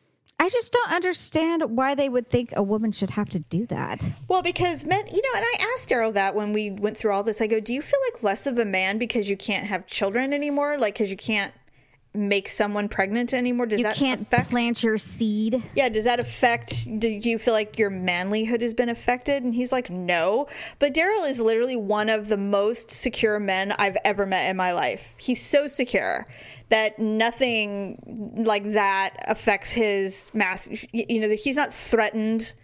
[0.41, 4.03] I just don't understand why they would think a woman should have to do that.
[4.27, 7.23] well because men you know and i asked daryl that when we went through all
[7.23, 7.41] this.
[7.41, 10.33] I go do you feel like less of a man because you can't have children
[10.33, 10.77] anymore?
[10.77, 11.53] Like because you can't
[12.17, 15.63] make someone pregnant anymore does You that can't affect plant your seed.
[15.75, 16.99] Yeah, does that affect?
[16.99, 19.45] Do you feel like your manlyhood has been affected?
[19.45, 20.47] And he's like, no.
[20.79, 24.73] But Daryl is literally one of the most secure men I've ever met in my
[24.73, 25.15] life.
[25.19, 26.27] He's so secure
[26.69, 30.69] that nothing like that affects his mass.
[30.93, 32.55] You know, he's not threatened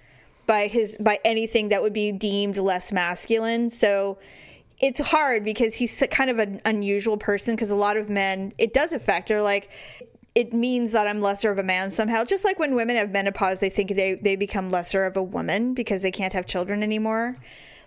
[0.47, 3.71] by his by anything that would be deemed less masculine.
[3.71, 4.19] So
[4.83, 8.75] it's hard because he's kind of an unusual person because a lot of men it
[8.75, 9.71] does affect or like
[10.35, 12.25] it means that I'm lesser of a man somehow.
[12.25, 15.75] Just like when women have menopause, they think they, they become lesser of a woman
[15.75, 17.37] because they can't have children anymore.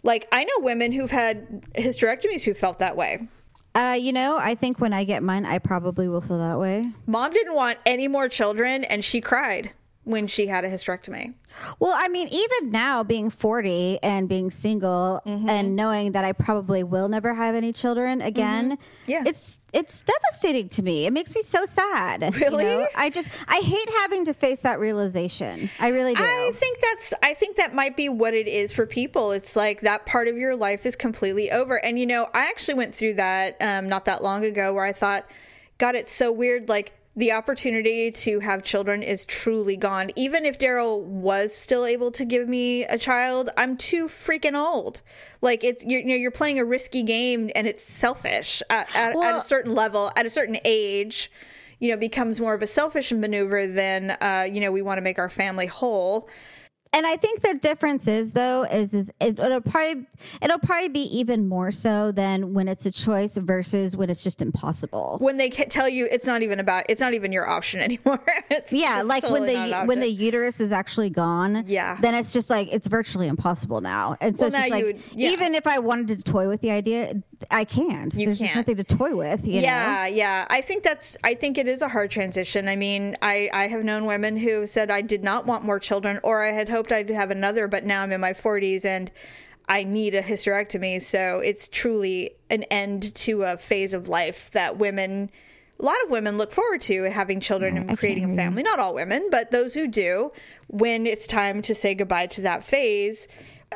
[0.03, 3.27] Like I know women who've had hysterectomies who felt that way.
[3.73, 6.91] Uh, you know, I think when I get mine, I probably will feel that way.
[7.07, 9.71] Mom didn't want any more children and she cried.
[10.05, 11.33] When she had a hysterectomy.
[11.79, 15.49] Well, I mean, even now being 40 and being single Mm-hmm.
[15.49, 18.81] and knowing that I probably will never have any children again, Mm-hmm.
[19.11, 19.23] Yeah.
[19.25, 21.05] it's it's devastating to me.
[21.05, 22.21] It makes me so sad.
[22.35, 22.63] you Really?
[22.63, 22.87] know?
[22.95, 25.69] I just I hate having to face that realization.
[25.79, 26.23] I really do.
[26.23, 29.31] I think that's I think that might be what it is for people.
[29.31, 31.83] It's like that part of your life is completely over.
[31.83, 34.93] And you know, I actually went through that um, not that long ago where I
[34.93, 35.25] thought,
[35.77, 36.69] God, it's so weird.
[36.69, 40.11] Like the opportunity to have children is truly gone.
[40.15, 45.01] Even if Daryl was still able to give me a child, I'm too freaking old.
[45.41, 49.15] Like it's you're, you know you're playing a risky game and it's selfish at, at,
[49.15, 51.31] at a certain level at a certain age.
[51.79, 55.01] You know, becomes more of a selfish maneuver than uh, you know we want to
[55.01, 56.29] make our family whole.
[56.95, 60.07] And I think the difference is though is is it, it'll probably
[60.41, 64.41] it'll probably be even more so than when it's a choice versus when it's just
[64.41, 65.17] impossible.
[65.19, 68.23] when they tell you it's not even about it's not even your option anymore.
[68.49, 71.63] It's Yeah, like when totally not the when the uterus is actually gone.
[71.65, 71.97] Yeah.
[72.01, 74.15] then it's just like it's virtually impossible now.
[74.21, 75.29] And so Well, it's just like would- yeah.
[75.31, 77.13] even if I wanted to toy with the idea,
[77.51, 78.13] I can't.
[78.13, 78.67] You There's just can't.
[78.67, 79.45] nothing to toy with.
[79.45, 79.67] You know?
[79.67, 80.45] yeah, yeah.
[80.49, 81.17] I think that's.
[81.23, 82.67] I think it is a hard transition.
[82.67, 86.19] I mean, I I have known women who said I did not want more children,
[86.23, 89.11] or I had hoped I'd have another, but now I'm in my 40s and
[89.67, 91.01] I need a hysterectomy.
[91.01, 95.29] So it's truly an end to a phase of life that women.
[95.77, 98.63] A lot of women look forward to having children and creating a family.
[98.63, 100.31] Not all women, but those who do.
[100.67, 103.27] When it's time to say goodbye to that phase,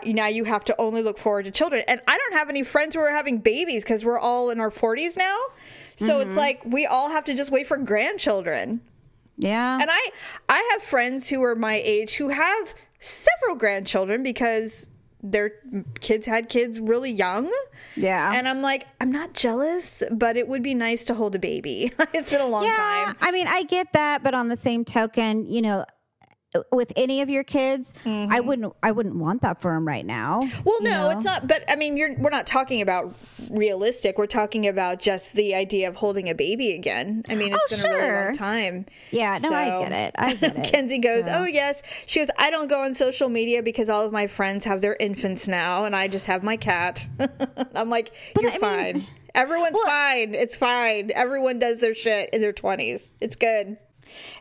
[0.05, 1.83] now you have to only look forward to children.
[1.87, 4.69] And I don't have any friends who are having babies because we're all in our
[4.69, 5.37] 40s now.
[5.95, 6.37] So it's mm-hmm.
[6.37, 8.81] like we all have to just wait for grandchildren.
[9.37, 9.77] yeah.
[9.81, 10.09] And I
[10.47, 15.51] I have friends who are my age who have several grandchildren because their
[15.99, 17.51] kids had kids really young.
[17.95, 18.31] Yeah.
[18.33, 21.91] And I'm like, I'm not jealous, but it would be nice to hold a baby.
[22.13, 23.15] it's been a long yeah, time.
[23.19, 25.85] I mean, I get that, but on the same token, you know,
[26.71, 28.31] with any of your kids, Mm-hmm.
[28.31, 30.39] I wouldn't, I wouldn't want that for them right now.
[30.65, 31.09] Well, you no, know?
[31.11, 31.47] it's not.
[31.47, 33.13] But I mean, you're we're not talking about
[33.51, 34.17] realistic.
[34.17, 37.23] We're talking about just the idea of holding a baby again.
[37.29, 38.85] I mean, it's Oh, been a really long time.
[39.11, 40.15] Yeah, no, I get it.
[40.17, 40.71] I get it.
[40.71, 44.05] Kenzie goes, So- "Oh yes." She goes, "I don't go on social media because all
[44.05, 47.07] of my friends have their infants now, and I just have my cat."
[47.75, 49.07] I'm like, "You're I mean- fine.
[49.35, 50.33] Everyone's Well- fine.
[50.33, 51.11] It's fine.
[51.13, 53.11] Everyone does their shit in their 20s.
[53.21, 53.77] It's good."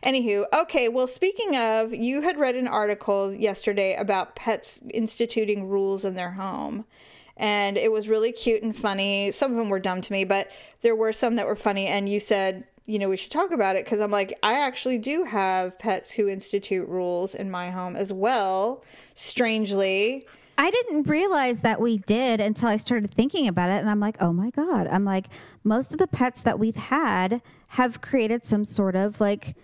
[0.03, 6.05] Anywho, okay, well, speaking of, you had read an article yesterday about pets instituting rules
[6.05, 6.85] in their home.
[7.37, 9.31] And it was really cute and funny.
[9.31, 10.51] Some of them were dumb to me, but
[10.81, 11.87] there were some that were funny.
[11.87, 14.97] And you said, you know, we should talk about it because I'm like, I actually
[14.97, 20.25] do have pets who institute rules in my home as well, strangely.
[20.57, 23.79] I didn't realize that we did until I started thinking about it.
[23.79, 24.87] And I'm like, oh my God.
[24.87, 25.27] I'm like,
[25.63, 29.55] most of the pets that we've had have created some sort of like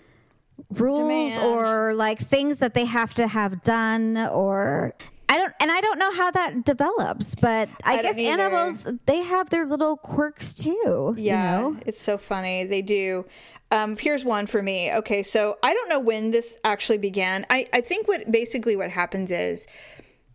[0.70, 1.44] rules Demand.
[1.44, 4.94] or like things that they have to have done or.
[5.28, 9.24] I don't, and I don't know how that develops, but I, I guess animals they
[9.24, 11.16] have their little quirks too.
[11.18, 11.80] Yeah, you know?
[11.88, 12.64] it's so funny.
[12.64, 13.26] They do.
[13.72, 14.94] Um, here's one for me.
[14.94, 17.44] Okay, so I don't know when this actually began.
[17.50, 19.66] I, I think what basically what happens is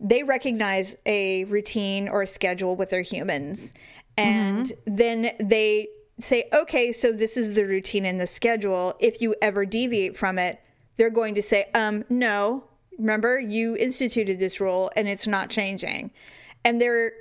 [0.01, 3.73] they recognize a routine or a schedule with their humans,
[4.17, 5.87] and then they
[6.25, 8.95] say, okay, so this is the routine and the schedule.
[9.01, 10.61] If you ever deviate from it,
[10.97, 12.65] they're going to say, um, no.
[12.99, 16.11] Remember, you instituted this rule and it's not changing.
[16.65, 17.13] And they're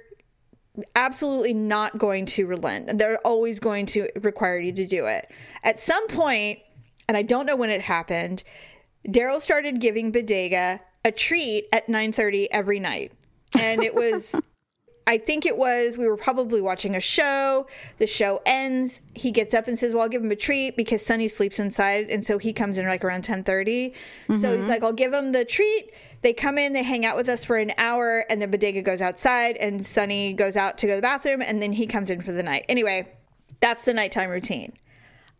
[0.95, 2.97] absolutely not going to relent.
[2.97, 5.31] They're always going to require you to do it.
[5.63, 6.59] At some point,
[7.07, 8.43] and I don't know when it happened,
[9.07, 13.13] Daryl started giving Bodega a treat at 9:30 every night.
[13.57, 14.39] And it was
[15.09, 17.65] I think it was we were probably watching a show.
[17.97, 19.01] The show ends.
[19.15, 22.11] He gets up and says, "Well, I'll give him a treat because Sonny sleeps inside,
[22.11, 24.69] and so he comes in like around ten So he's mm-hmm.
[24.69, 25.91] like, "I'll give him the treat."
[26.21, 29.01] They come in, they hang out with us for an hour, and then Bodega goes
[29.01, 32.21] outside, and Sonny goes out to go to the bathroom, and then he comes in
[32.21, 32.65] for the night.
[32.69, 33.11] Anyway,
[33.61, 34.73] that's the nighttime routine.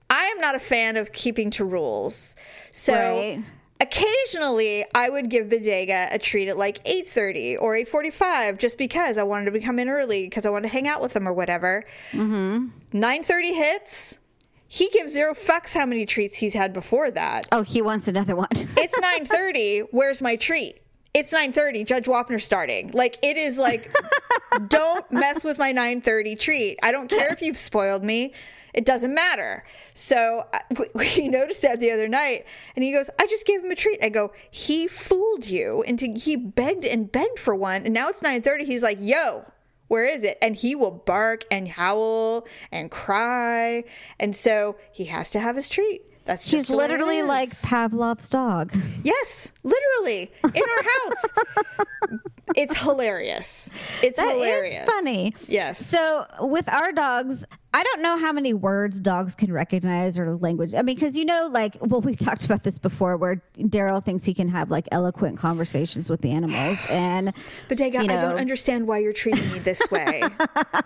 [0.09, 2.35] I am not a fan of keeping to rules,
[2.71, 3.43] so Right.
[3.79, 9.23] Occasionally I would give Bodega a treat at like 8:30 or 8:45 just because I
[9.23, 11.85] wanted to come in early because I wanted to hang out with him or whatever.
[12.11, 12.67] Mm-hmm.
[12.97, 14.19] 9:30 hits.
[14.67, 17.47] He gives zero fucks how many treats he's had before that.
[17.51, 18.49] Oh, he wants another one.
[18.53, 19.87] It's 9:30.
[19.91, 20.81] Where's my treat?
[21.13, 21.85] It's 9:30.
[21.85, 22.91] Judge Wapner starting.
[22.91, 23.87] Like it is like
[24.67, 26.79] don't mess with my 9:30 treat.
[26.83, 28.33] I don't care if you've spoiled me.
[28.73, 29.63] It doesn't matter.
[29.93, 33.63] So uh, we- we noticed that the other night, and he goes, "I just gave
[33.63, 37.83] him a treat." I go, "He fooled you into he begged and begged for one,
[37.85, 39.45] and now it's 9:30." He's like, "Yo."
[39.87, 40.37] Where is it?
[40.39, 43.85] And he will bark and howl and cry.
[44.19, 46.03] And so he has to have his treat.
[46.25, 47.49] That's She's just it literally like.
[47.63, 48.71] Pavlov's dog.
[49.03, 52.19] yes, literally in our house.
[52.55, 53.71] it's hilarious.
[54.03, 54.85] It's That hilarious.
[54.85, 55.33] funny.
[55.47, 55.83] Yes.
[55.83, 60.73] So with our dogs, I don't know how many words dogs can recognize or language.
[60.73, 64.25] I mean, because you know, like, well, we talked about this before, where Daryl thinks
[64.25, 67.33] he can have like eloquent conversations with the animals, and
[67.67, 70.21] Bodega, you I don't understand why you're treating me this way.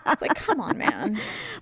[0.08, 1.18] it's like, come on, man.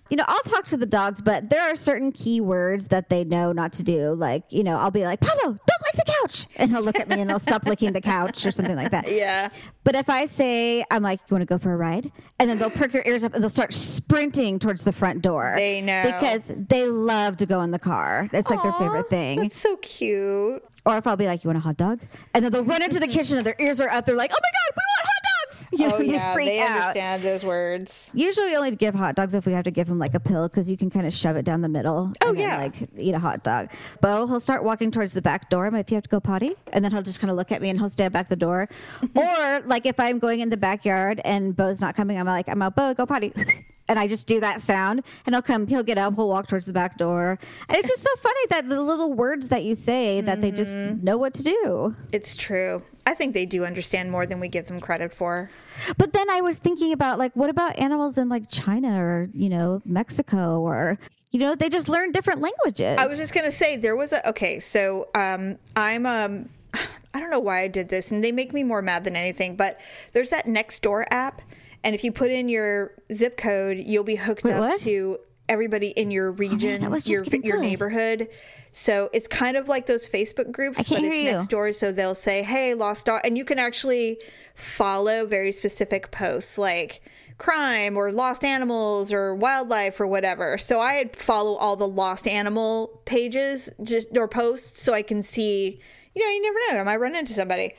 [0.10, 3.24] you know, I'll talk to the dogs, but there are certain key words that they
[3.24, 4.14] know not to do.
[4.14, 6.48] Like, you know, I'll be like, Pablo, don't lick the couch.
[6.56, 9.06] And he'll look at me and he'll stop licking the couch or something like that.
[9.12, 9.50] Yeah.
[9.84, 12.12] But if I say, I'm like, you want to go for a ride?
[12.40, 15.54] And then they'll perk their ears up and they'll start sprinting towards the front door.
[15.56, 16.04] They know.
[16.06, 18.30] Because they love to go in the car.
[18.32, 19.40] It's like their Aw, favorite thing.
[19.40, 20.64] That's so cute.
[20.86, 22.00] Or if I'll be like, you want a hot dog?
[22.34, 24.06] And then they'll run into the kitchen and their ears are up.
[24.06, 25.28] They're like, oh my God, we want hot dogs.
[25.74, 26.72] You oh, know, oh they yeah, freak they out.
[26.72, 28.12] understand those words.
[28.14, 30.50] Usually, we only give hot dogs if we have to give him like a pill
[30.50, 32.12] because you can kind of shove it down the middle.
[32.22, 32.58] Oh, and then, yeah.
[32.58, 33.70] like eat a hot dog.
[34.02, 35.68] Bo, he'll start walking towards the back door.
[35.68, 37.70] If you have to go potty, and then he'll just kind of look at me
[37.70, 38.68] and he'll stand back the door.
[39.16, 42.62] or like if I'm going in the backyard and Bo's not coming, I'm like, I'm
[42.62, 43.32] out, Bo, go potty.
[43.92, 45.68] And I just do that sound, and he'll come.
[45.68, 46.16] He'll get up.
[46.16, 49.50] He'll walk towards the back door, and it's just so funny that the little words
[49.50, 51.04] that you say that they just Mm-hmm.
[51.04, 51.94] know what to do.
[52.14, 52.84] It's true.
[53.06, 55.50] I think they do understand more than we give them credit for.
[55.98, 59.50] But then I was thinking about like, what about animals in like China or you
[59.50, 60.98] know Mexico or
[61.32, 62.98] you know they just learn different languages.
[62.98, 64.60] I was just gonna say there was a okay.
[64.60, 66.48] So um, I'm um,
[67.14, 69.58] I don't know why I did this, and they make me more mad than anything.
[69.58, 69.82] But
[70.14, 71.42] there's that Nextdoor app,
[71.84, 74.82] and if you put in your zip code, you'll be hooked Wait, up what?
[74.82, 75.20] to
[75.52, 77.64] everybody in your oh region, that was just your your good.
[77.64, 78.28] neighborhood.
[78.72, 81.72] So it's kind of like those Facebook groups, but it's next door.
[81.74, 84.22] So they'll say, "Hey, lost dog," and you can actually
[84.56, 87.02] follow very specific posts like
[87.38, 90.58] crime or lost animals or wildlife or whatever.
[90.58, 95.82] So I follow all the lost animal pages just or posts so I can see.
[96.14, 96.82] You know, you never know.
[96.82, 97.74] I might run into somebody.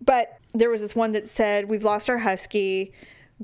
[0.00, 2.92] But there was this one that said, "We've lost our husky."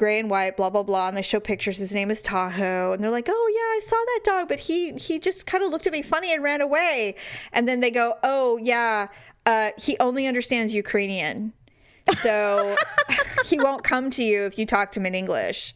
[0.00, 1.76] Gray and white, blah blah blah, and they show pictures.
[1.76, 4.92] His name is Tahoe, and they're like, "Oh yeah, I saw that dog, but he
[4.94, 7.16] he just kind of looked at me funny and ran away."
[7.52, 9.08] And then they go, "Oh yeah,
[9.44, 11.52] uh, he only understands Ukrainian,
[12.14, 12.74] so
[13.44, 15.74] he won't come to you if you talk to him in English."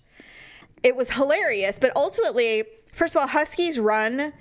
[0.83, 4.33] It was hilarious, but ultimately, first of all, huskies run.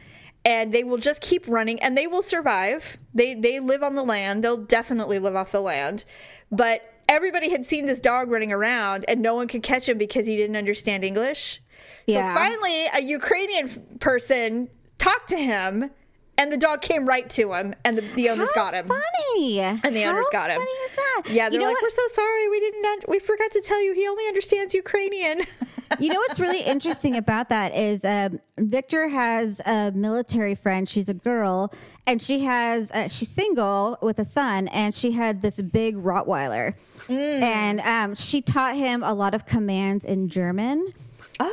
[0.46, 2.98] And they will just keep running, and they will survive.
[3.13, 4.43] They they live on the land.
[4.43, 6.04] They'll definitely live off the land,
[6.52, 10.26] but everybody had seen this dog running around and no one could catch him because
[10.26, 11.62] he didn't understand English.
[12.08, 12.34] Yeah.
[12.34, 15.89] So finally, a Ukrainian person talked to him
[16.38, 18.88] and the dog came right to him and the, the owners How got him.
[18.88, 19.60] Funny.
[19.60, 20.58] And the How owners got him.
[20.58, 21.22] Funny is that?
[21.30, 21.84] Yeah, they're you know like, what?
[21.84, 22.50] we're so sorry.
[22.50, 25.42] We didn't, un- we forgot to tell you he only understands Ukrainian.
[26.00, 30.88] you know what's really interesting about that is um, Victor has a military friend.
[30.88, 31.74] She's a girl,
[32.08, 36.74] and she has uh, she's single with a son, and she had this big Rottweiler,
[37.10, 40.94] and um, she taught him a lot of commands in German.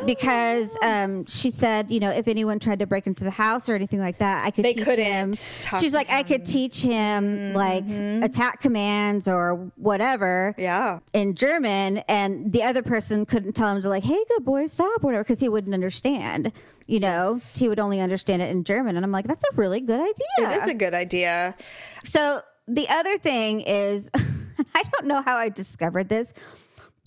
[0.06, 3.74] Because um, she said, you know, if anyone tried to break into the house or
[3.74, 5.32] anything like that, I could They teach couldn't him.
[5.34, 11.00] She's like, I could teach him like attack commands or whatever yeah.
[11.12, 15.02] in German, and the other person couldn't tell him to like, "Hey, good boy, stop,"
[15.02, 16.52] or whatever, because he wouldn't understand.
[16.86, 19.80] You know, he would only understand it in German, and I'm like, that's a really
[19.80, 20.56] good idea.
[20.56, 21.54] It is a good idea.
[22.02, 24.10] so the other thing is,
[24.74, 26.32] I don't know how I discovered this.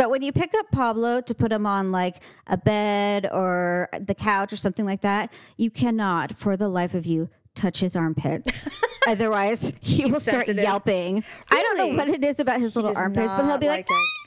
[0.04, 4.14] But when you pick up Pablo to put him on like a bed or the
[4.14, 8.68] couch or something like that, you cannot, for the life of you, touch his armpits.
[9.08, 10.62] Otherwise, he will start sensitive.
[10.62, 11.24] yelping.
[11.50, 14.23] I don't know what it is about his little armpits, but he'll be like, it.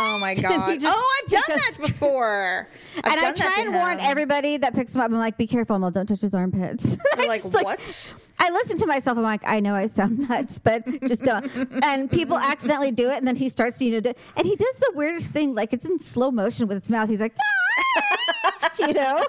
[0.00, 0.78] Oh my god!
[0.82, 2.68] oh, I've done that before.
[3.04, 5.10] I've and I try and warn everybody that picks him up.
[5.10, 5.90] I'm like, be careful, Mo.
[5.90, 6.96] Don't touch his armpits.
[7.16, 8.14] They're like, what?
[8.38, 9.18] I listen to myself.
[9.18, 11.50] I'm like, I know I sound nuts, but just don't.
[11.84, 14.76] and people accidentally do it, and then he starts, you know, do, and he does
[14.78, 15.54] the weirdest thing.
[15.54, 17.08] Like it's in slow motion with its mouth.
[17.08, 18.70] He's like, ah!
[18.78, 19.24] you know,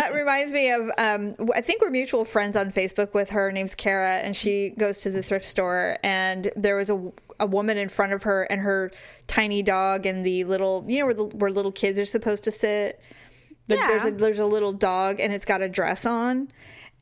[0.00, 3.46] that reminds me of um, I think we're mutual friends on Facebook with her.
[3.46, 5.96] Her name's Kara, and she goes to the thrift store.
[6.02, 8.90] And there was a, a woman in front of her, and her
[9.26, 12.50] tiny dog, and the little you know where the, where little kids are supposed to
[12.50, 13.00] sit.
[13.66, 16.48] The- There's a there's a little dog, and it's got a dress on.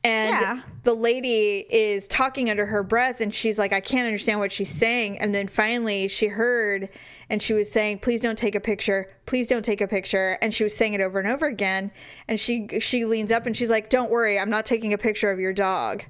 [0.03, 0.61] And Yeah.
[0.83, 4.69] the lady is talking under her breath, and she's like, I can't understand what she's
[4.69, 5.19] saying.
[5.19, 6.87] And then finally, she heard,
[7.29, 9.09] and she was saying, "Please don't take a picture.
[9.25, 11.91] Please don't take a picture." And she was saying it over and over again.
[12.27, 15.29] And she she leans up and she's like, "Don't worry, I'm not taking a picture
[15.31, 16.03] of your dog."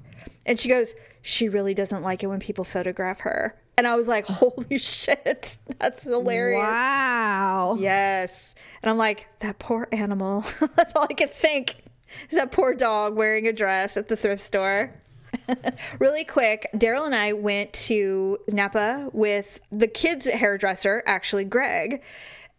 [0.46, 4.06] And she goes, "She really doesn't like it when people photograph her." And I was
[4.06, 7.76] like, "Holy shit, that's hilarious." wow.
[7.80, 8.54] Yes.
[8.82, 10.44] And I'm like, that poor animal.
[10.76, 11.76] That's all I could think.
[12.30, 14.94] Is that poor dog wearing a dress at the thrift store?
[15.98, 22.02] really quick, Daryl and I went to Napa with the kids' hairdresser, actually, Greg,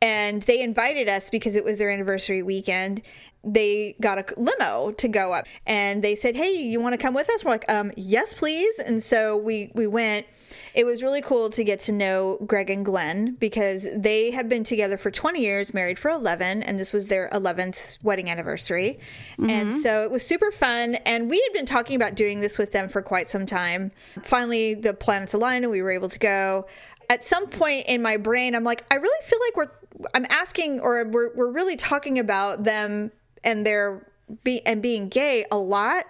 [0.02, 3.02] and they invited us because it was their anniversary weekend.
[3.44, 7.14] They got a limo to go up and they said, Hey, you want to come
[7.14, 7.44] with us?
[7.44, 8.80] We're like, um, yes, please.
[8.80, 10.26] And so we, we went.
[10.74, 14.64] It was really cool to get to know Greg and Glenn because they have been
[14.64, 19.00] together for 20 years, married for 11, and this was their 11th wedding anniversary.
[19.38, 19.72] And mm-hmm.
[19.72, 20.96] so it was super fun.
[21.06, 23.92] And we had been talking about doing this with them for quite some time.
[24.24, 26.68] Finally, the planets aligned and we were able to go.
[27.10, 30.80] At some point in my brain, I'm like, I really feel like we're, I'm asking,
[30.80, 33.12] or we're, we're really talking about them
[33.44, 34.06] and their
[34.44, 36.06] be and being gay a lot,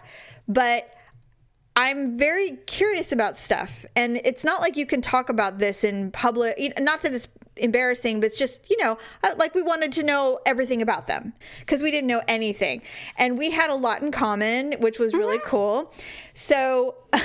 [0.48, 0.94] but
[1.80, 6.12] I'm very curious about stuff, and it's not like you can talk about this in
[6.12, 6.58] public.
[6.78, 10.40] Not that it's embarrassing, but it's just you know, uh, like we wanted to know
[10.46, 12.82] everything about them because we didn't know anything,
[13.18, 15.94] and we had a lot in common, which was really cool.
[16.34, 16.96] So.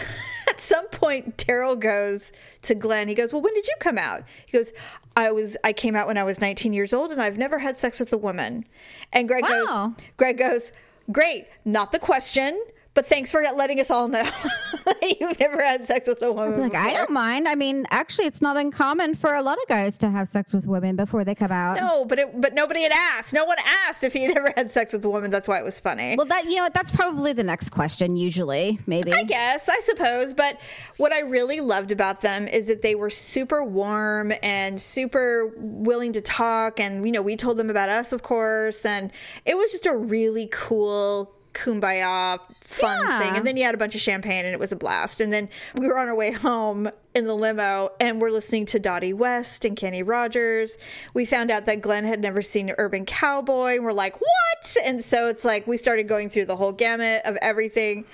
[0.47, 2.31] At some point, Daryl goes
[2.63, 3.09] to Glenn.
[3.09, 4.73] He goes, "Well, when did you come out?" He goes,
[5.17, 5.57] "I was.
[5.65, 8.13] I came out when I was 19 years old, and I've never had sex with
[8.13, 8.67] a woman."
[9.11, 9.95] And Greg Wow.
[9.97, 10.71] goes, Greg goes,
[11.11, 12.63] Great, not the question,
[12.95, 14.23] but thanks for letting us all know
[15.03, 16.61] you've never had sex with a woman.
[16.61, 17.49] Like, I don't mind.
[17.49, 20.67] I mean, actually, it's not uncommon for a lot of guys to have sex with
[20.67, 21.79] women before they come out.
[21.81, 23.35] No, but it, but nobody had asked.
[23.35, 25.31] No one asked if he had ever had sex with a woman.
[25.31, 26.15] That's why it was funny.
[26.17, 26.69] Well, that you know?
[26.73, 28.17] That's probably the next question.
[28.17, 29.13] Usually, maybe.
[29.13, 30.33] I guess, I suppose.
[30.33, 30.61] But
[30.97, 36.13] what I really loved about them is that they were super warm and super willing
[36.13, 36.79] to talk.
[36.79, 38.87] And, you know, we told them about us, of course.
[38.87, 39.11] And
[39.45, 43.19] it was just a really cool kumbaya fun Yeah.
[43.21, 43.37] thing.
[43.37, 45.21] And then you had a bunch of champagne and it was a blast.
[45.21, 48.79] And then we were on our way home in the limo and we're listening to
[48.81, 50.77] Dottie West and Kenny Rogers.
[51.15, 53.77] We found out that Glenn had never seen Urban Cowboy.
[53.77, 54.77] And we're like, what?
[54.85, 58.05] And so it's like we started going through the whole gamut of everything.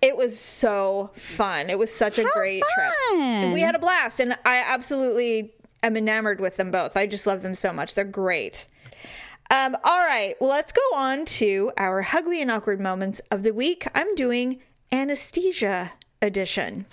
[0.00, 1.70] It was so fun.
[1.70, 2.92] It was such a great trip.
[3.14, 4.20] And we had a blast.
[4.20, 6.96] And I absolutely am enamored with them both.
[6.96, 7.94] I just love them so much.
[7.94, 8.68] They're great.
[9.50, 13.52] Um, all right, well, let's go on to our Ugly and Awkward Moments of the
[13.52, 13.86] Week.
[13.94, 15.92] I'm doing Anesthesia
[16.22, 16.86] Edition.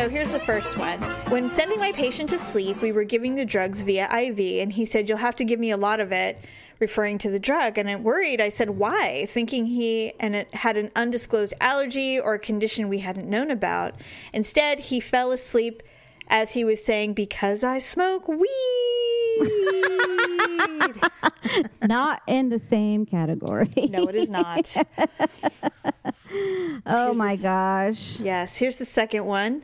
[0.00, 0.98] So here's the first one.
[1.28, 4.84] When sending my patient to sleep, we were giving the drugs via IV, and he
[4.84, 6.42] said, You'll have to give me a lot of it,
[6.80, 7.78] referring to the drug.
[7.78, 8.40] And I'm worried.
[8.40, 8.78] I said, mm-hmm.
[8.78, 9.26] Why?
[9.28, 13.94] Thinking he and it had an undisclosed allergy or a condition we hadn't known about.
[14.32, 15.82] Instead, he fell asleep
[16.28, 18.46] as he was saying, Because I smoke weed.
[21.86, 23.70] Not in the same category.
[23.90, 24.74] no, it is not.
[26.32, 28.20] oh Here's my gosh.
[28.20, 29.62] Yes, here's the second one.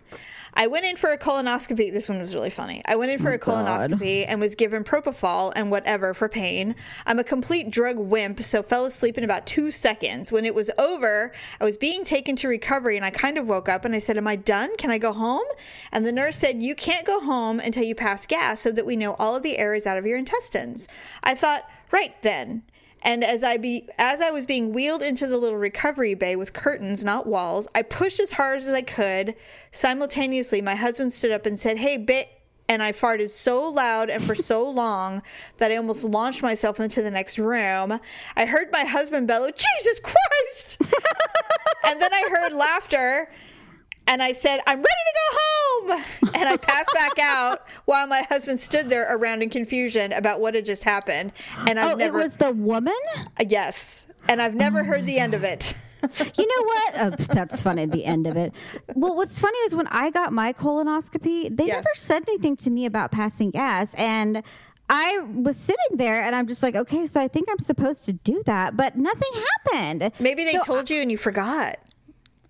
[0.59, 1.93] I went in for a colonoscopy.
[1.93, 2.81] This one was really funny.
[2.87, 6.75] I went in for oh a colonoscopy and was given propofol and whatever for pain.
[7.05, 10.33] I'm a complete drug wimp, so fell asleep in about two seconds.
[10.33, 13.69] When it was over, I was being taken to recovery and I kind of woke
[13.69, 14.75] up and I said, Am I done?
[14.77, 15.45] Can I go home?
[15.93, 18.97] And the nurse said, You can't go home until you pass gas so that we
[18.97, 20.89] know all of the air is out of your intestines.
[21.23, 22.63] I thought, Right then.
[23.07, 26.53] And as I be as I was being wheeled into the little recovery bay with
[26.53, 29.37] curtains, not walls, I pushed as hard as I could.
[29.71, 32.29] Simultaneously, my husband stood up and said, "Hey, bit."
[32.69, 35.23] And I farted so loud and for so long
[35.59, 38.01] that I almost launched myself into the next room.
[38.35, 40.79] I heard my husband bellow, Jesus Christ!
[41.87, 43.31] and then I heard laughter
[44.09, 45.56] and I said, I'm ready to go home.
[46.35, 50.55] And I passed back out while my husband stood there around in confusion about what
[50.55, 51.33] had just happened.
[51.67, 52.95] And I've Oh, never, it was the woman?
[53.17, 54.07] Uh, yes.
[54.29, 55.75] And I've never oh heard the end of it.
[56.03, 56.95] You know what?
[57.01, 58.53] Oh, that's funny, the end of it.
[58.95, 61.77] Well, what's funny is when I got my colonoscopy, they Yes.
[61.77, 63.95] never said anything to me about passing gas.
[63.95, 64.43] And
[64.89, 68.13] I was sitting there and I'm just like, okay, so I think I'm supposed to
[68.13, 69.31] do that, but nothing
[69.73, 70.13] happened.
[70.21, 71.79] Maybe they So told you and you forgot.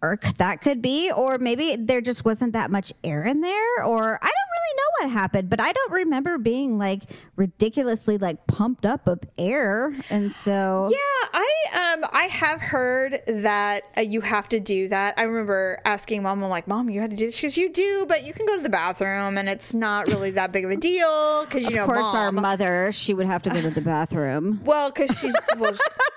[0.03, 4.18] Or that could be or maybe there just wasn't that much air in there or
[4.22, 7.03] i don't really know what happened but i don't remember being like
[7.36, 13.82] ridiculously like pumped up of air and so Yeah, I um I have heard that
[13.97, 15.14] uh, you have to do that.
[15.18, 17.36] I remember asking mom, I'm like, Mom, you had to do this.
[17.36, 20.30] She goes, You do, but you can go to the bathroom and it's not really
[20.32, 23.42] that big of a deal because you know, of course our mother she would have
[23.42, 25.72] to go to the bathroom well, because she's well,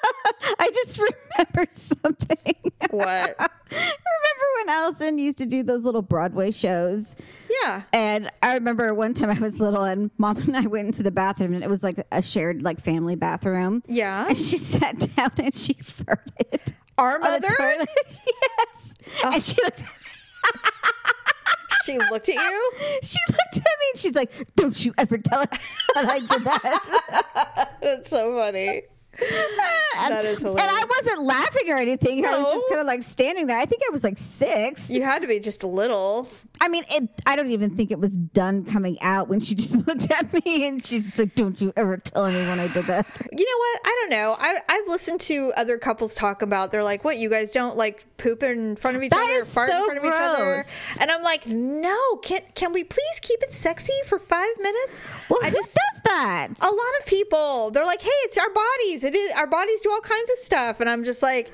[0.60, 2.56] i just remember something
[2.92, 3.52] what?
[3.72, 7.16] Remember when allison used to do those little broadway shows
[7.64, 7.84] Yeah.
[7.94, 11.12] And I remember one time I was little and mom and I went into the
[11.12, 13.84] bathroom and it was like a shared like family bathroom.
[13.88, 14.28] Yeah.
[14.28, 16.74] And she sat down and she farted.
[16.98, 17.48] Our mother?
[18.60, 18.96] yes.
[19.24, 19.88] And she looked at
[21.86, 22.72] she looked at you.
[23.02, 25.48] She looked at me and she's like, "Don't you ever tell her
[25.96, 28.84] that I did that." That's so funny.
[30.08, 32.26] That is and I wasn't laughing or anything.
[32.26, 33.58] I was just kind of like standing there.
[33.58, 34.90] I think I was like six.
[34.90, 36.30] You had to be just a little.
[36.62, 39.88] I mean, it, I don't even think it was done coming out when she just
[39.88, 43.06] looked at me and she's like, "Don't you ever tell anyone I did that."
[43.40, 43.82] You know what?
[43.86, 44.36] I don't know.
[44.38, 46.72] I I've listened to other couples talk about.
[46.72, 47.18] They're like, "What?
[47.18, 50.00] You guys don't like poop in front of each That other, fart in so front
[50.00, 50.64] of each other?"
[51.00, 52.18] And I'm like, "No.
[52.24, 56.02] Can can we please keep it sexy for five minutes?" Well, I who just does
[56.06, 56.48] that?
[56.62, 59.89] a lot of people they're like hey it's our bodies it is our bodies do
[59.90, 61.52] all kinds of stuff and i'm just like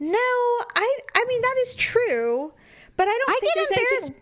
[0.00, 2.52] no i i mean that is true
[2.96, 4.20] but i don't I think get there's embarrassed anything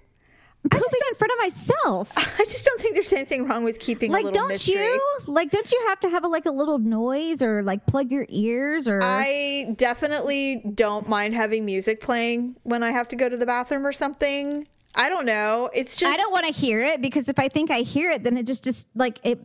[0.70, 2.12] pooping in front of myself.
[2.16, 5.18] i just don't think there's anything wrong with keeping a Like, don't mystery you?
[5.26, 8.26] Like, don't you have to have a, like a little noise or like plug your
[8.28, 9.00] ears or?
[9.02, 13.84] i definitely don't mind having music playing when i have to go to the bathroom
[13.84, 17.38] or something i don't know it's just I don't want to hear it because if
[17.38, 19.40] I think I hear it, then it just just like it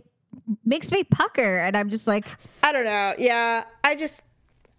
[0.66, 2.28] makes me pucker, and I'm just like,
[2.64, 3.14] I don't know.
[3.18, 4.22] Yeah, I just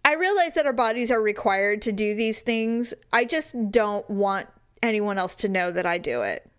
[0.05, 2.93] I realize that our bodies are required to do these things.
[3.13, 4.47] I just don't want
[4.81, 6.49] anyone else to know that I do it.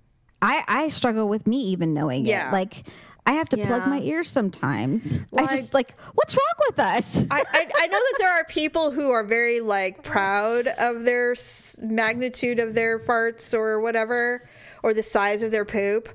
[0.42, 2.48] I I struggle with me even knowing Yeah.
[2.48, 2.52] it.
[2.52, 2.86] Like
[3.26, 5.20] I have to plug my ears sometimes.
[5.30, 7.22] Well, I just like, what's wrong with us?
[7.30, 11.32] I, I, I know that there are people who are very like proud of their
[11.32, 14.48] s- magnitude of their farts or whatever,
[14.82, 16.08] or the size of their poop.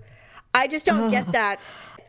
[0.53, 1.59] I just don't get that.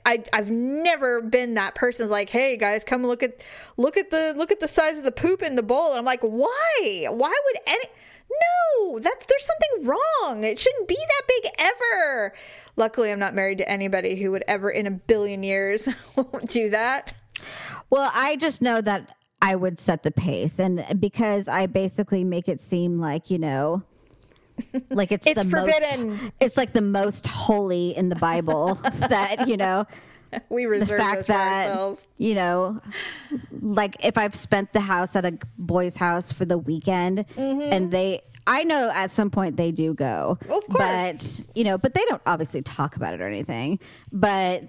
[0.06, 3.42] I, I've never been that person like, hey guys, come look at
[3.76, 5.90] look at the look at the size of the poop in the bowl.
[5.90, 7.06] And I'm like, why?
[7.10, 7.84] Why would any?
[8.30, 10.44] No, that's there's something wrong.
[10.44, 12.34] It shouldn't be that big ever.
[12.76, 15.88] Luckily, I'm not married to anybody who would ever in a billion years
[16.46, 17.12] do that.
[17.90, 22.48] Well, I just know that I would set the pace, and because I basically make
[22.48, 23.82] it seem like you know,
[24.90, 26.08] like it's It's the forbidden.
[26.10, 29.86] Most, it's like the most holy in the Bible that you know
[30.48, 32.08] We the reserve those fact that ourselves.
[32.18, 32.80] you know,
[33.60, 38.22] like if I've spent the house at a boy's house for the weekend, and they.
[38.48, 40.52] I know at some point they do go, Mm-hmm.
[40.52, 41.40] Of course.
[41.40, 43.80] but you know, but they don't obviously talk about it or anything.
[44.12, 44.62] But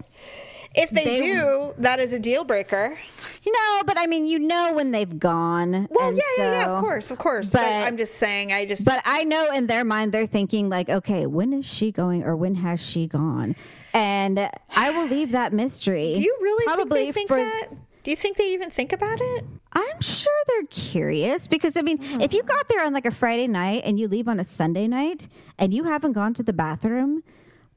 [0.74, 2.98] If they, They- do, that is a deal breaker.
[3.42, 5.88] You know, but I mean, you know when they've gone.
[5.90, 7.52] Well, yeah, yeah, yeah, of course, of course.
[7.52, 8.84] But, I'm just saying, I just.
[8.84, 12.36] But I know in their mind they're thinking like, okay, when is she going or
[12.36, 13.56] when has she gone?
[13.94, 16.14] And I will leave that mystery.
[16.14, 17.68] do you really probably think they think for- that?
[18.04, 19.44] Do you think they even think about it?
[19.72, 23.46] I'm sure they're curious because I mean, if you got there on like a Friday
[23.46, 27.22] night and you leave on a Sunday night and you haven't gone to the bathroom,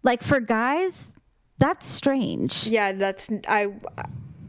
[0.04, 1.12] like for guys,
[1.62, 2.68] that's strange.
[2.68, 3.70] Yeah, that's I.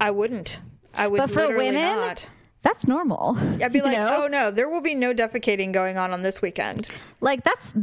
[0.01, 0.61] I wouldn't.
[0.95, 1.19] I would.
[1.19, 2.29] But for women, not.
[2.63, 3.37] that's normal.
[3.63, 4.25] I'd be like, know?
[4.25, 6.89] oh no, there will be no defecating going on on this weekend.
[7.21, 7.75] like that's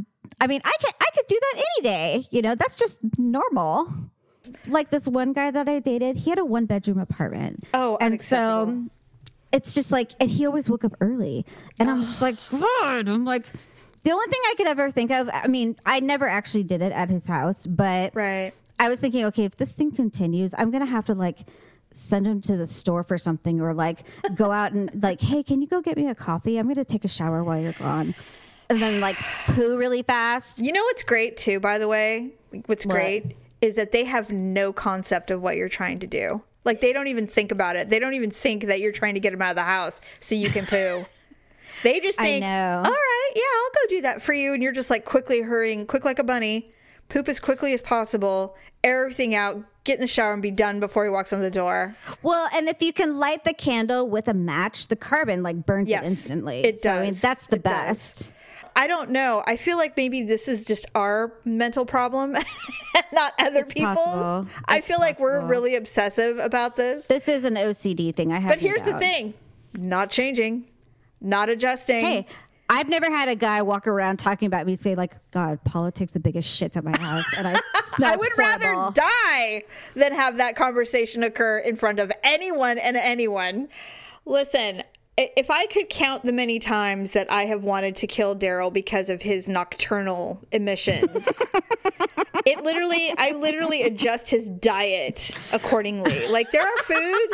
[0.42, 3.92] i mean i could i could do that any day you know that's just normal
[4.68, 8.22] like this one guy that i dated he had a one bedroom apartment Oh, and
[8.22, 8.84] so
[9.52, 11.46] it's just like and he always woke up early
[11.80, 13.46] and i'm just like god i'm like
[14.04, 16.92] the only thing i could ever think of i mean i never actually did it
[16.92, 18.52] at his house but Right.
[18.80, 21.40] I was thinking, okay, if this thing continues, I'm gonna have to like
[21.92, 24.00] send him to the store for something, or like
[24.36, 26.58] go out and like, hey, can you go get me a coffee?
[26.58, 28.16] I'm gonna take a shower while you're gone,
[28.70, 29.18] and then like
[29.48, 30.64] poo really fast.
[30.64, 32.32] You know what's great too, by the way?
[32.68, 32.94] What's What?
[32.96, 36.42] great is that they have no concept of what you're trying to do.
[36.64, 37.90] Like they don't even think about it.
[37.90, 40.36] They don't even think that you're trying to get them out of the house so
[40.36, 41.06] you can poo.
[41.84, 42.78] They just I think, know.
[42.78, 44.54] all right, yeah, I'll go do that for you.
[44.54, 46.72] And you're just like quickly hurrying, quick like a bunny,
[47.10, 50.80] poop as quickly as possible, air everything out, get in the shower and be done
[50.80, 51.96] before he walks on the door.
[52.22, 55.90] Well, and if you can light the candle with a match, the carbon like burns
[55.90, 56.62] Yes, it instantly.
[56.62, 57.22] it So, I mean, does.
[57.22, 57.72] that's the It does.
[57.74, 58.34] best.
[58.76, 59.44] I don't know.
[59.48, 62.34] I feel like maybe this is just our mental problem,
[63.12, 63.96] not other It's people's.
[63.98, 64.48] possible.
[64.68, 67.08] I feel like we're really obsessive about this.
[67.08, 68.32] This is an OCD thing.
[68.32, 68.50] I have.
[68.50, 69.34] But here's the thing
[69.74, 70.66] not changing,
[71.20, 72.06] not adjusting.
[72.06, 72.28] Hey,
[72.70, 76.14] I've never had a guy walk around talking about me and say like, "God, politics
[76.14, 77.56] the biggest shits at my house," and I
[78.04, 79.64] I would rather die
[79.96, 83.70] than have that conversation occur in front of anyone and anyone.
[84.26, 84.84] Listen,
[85.18, 89.10] if I could count the many times that I have wanted to kill Daryl because
[89.10, 91.44] of his nocturnal emissions,
[92.50, 96.28] it literally, I literally adjust his diet accordingly.
[96.28, 97.28] Like there are food,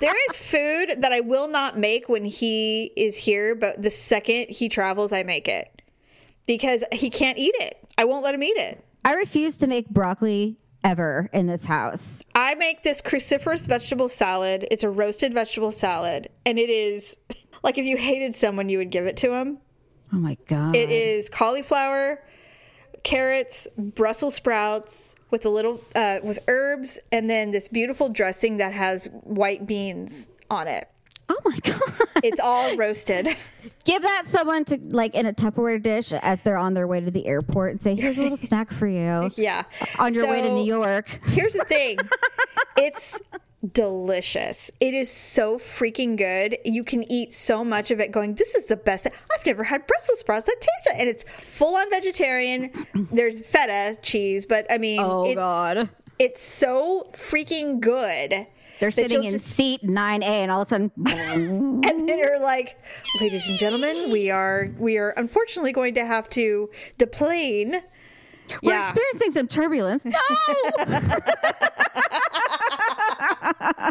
[0.00, 4.48] there is food that I will not make when he is here, but the second
[4.50, 5.82] he travels, I make it
[6.46, 7.78] because he can't eat it.
[7.98, 8.84] I won't let him eat it.
[9.04, 12.22] I refuse to make broccoli ever in this house.
[12.34, 14.66] I make this cruciferous vegetable salad.
[14.70, 17.16] It's a roasted vegetable salad, and it is
[17.62, 19.58] like if you hated someone, you would give it to him.
[20.12, 20.76] Oh my god.
[20.76, 22.22] It is cauliflower,
[23.06, 28.72] carrots, Brussels sprouts with a little uh, with herbs, and then this beautiful dressing that
[28.72, 30.88] has white beans on it.
[31.28, 31.82] Oh my god.
[32.22, 33.28] It's all roasted.
[33.84, 37.10] Give that someone to like in a Tupperware dish as they're on their way to
[37.10, 39.62] the airport and say, "Here's a little snack for you." Yeah.
[39.98, 41.20] On your way to New York.
[41.26, 41.98] Here's the thing.
[42.76, 43.20] it's
[43.72, 44.70] delicious.
[44.80, 46.56] It is so freaking good.
[46.64, 49.06] You can eat so much of it going, this is the best.
[49.06, 51.00] I've never had Brussels sprouts that taste it.
[51.00, 52.70] And it's full on vegetarian.
[53.12, 55.88] There's feta cheese, but I mean, Oh, it's, God.
[56.18, 58.46] it's so freaking good.
[58.78, 62.78] They're sitting in just- seat 9A and all of a sudden and then you're like,
[63.22, 67.80] ladies and gentlemen, we are we are unfortunately going to have to deplane.
[68.62, 68.80] We're yeah.
[68.80, 70.04] experiencing some turbulence.
[70.04, 70.18] No.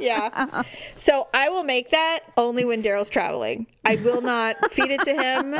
[0.01, 0.63] yeah.
[0.95, 3.67] So I will make that only when Daryl's traveling.
[3.83, 5.55] I will not feed it to him.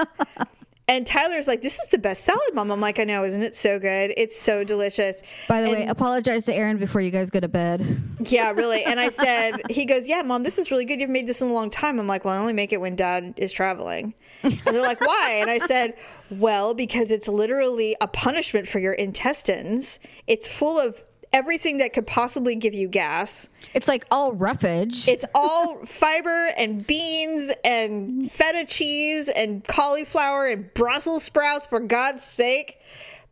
[0.87, 3.55] And Tyler's like, "This is the best salad, mom." I'm like, "I know, isn't it
[3.55, 4.13] so good?
[4.17, 7.47] It's so delicious." By the And- way, apologize to Aaron before you guys go to
[7.47, 7.83] bed.
[8.25, 8.83] yeah, really.
[8.83, 10.99] And I said, "He goes, yeah, mom, this is really good.
[11.01, 12.95] You've made this in a long time." I'm like, "Well, I only make it when
[12.95, 14.13] Dad is traveling."
[14.43, 15.95] And they're like, "Why?" And I said,
[16.29, 19.99] "Well, because it's literally a punishment for your intestines.
[20.27, 21.03] It's full of."
[21.35, 23.49] Everything that could possibly give you gas.
[23.73, 25.09] It's like all roughage.
[25.09, 32.23] It's all fiber and beans and feta cheese and cauliflower and Brussels sprouts, for God's
[32.23, 32.79] sake.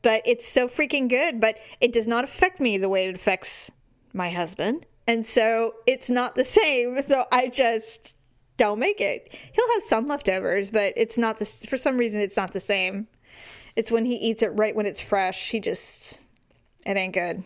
[0.02, 1.40] But it's so freaking good.
[1.40, 3.72] But it does not affect me the way it affects
[4.12, 4.86] my husband.
[5.08, 6.98] And so it's not the same.
[7.08, 8.18] So I just
[8.58, 9.34] don't make it.
[9.54, 13.08] He'll have some leftovers, but it's not the, for some reason, it's not the same.
[13.78, 15.52] It's when he eats it right when it's fresh.
[15.52, 16.22] He just,
[16.86, 17.46] it ain't good.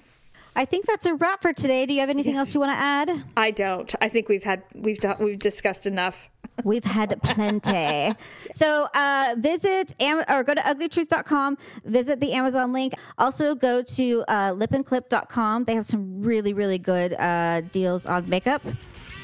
[0.58, 1.86] I think that's a wrap for today.
[1.86, 3.24] Do you have anything else you want to add?
[3.38, 3.94] I don't.
[4.02, 6.30] I think we've had, we've, done, we've discussed enough.
[6.64, 8.16] We've had plenty.
[8.52, 12.94] so uh, visit Am- or go to uglytruth.com, visit the Amazon link.
[13.20, 15.66] Also go to uh, lipandclip.com.
[15.66, 18.64] They have some really, really good uh, deals on makeup.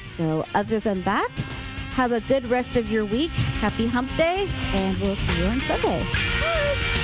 [0.04, 1.32] So other than that,
[1.94, 3.32] have a good rest of your week.
[3.32, 7.03] Happy hump day, and we'll see you on Sunday.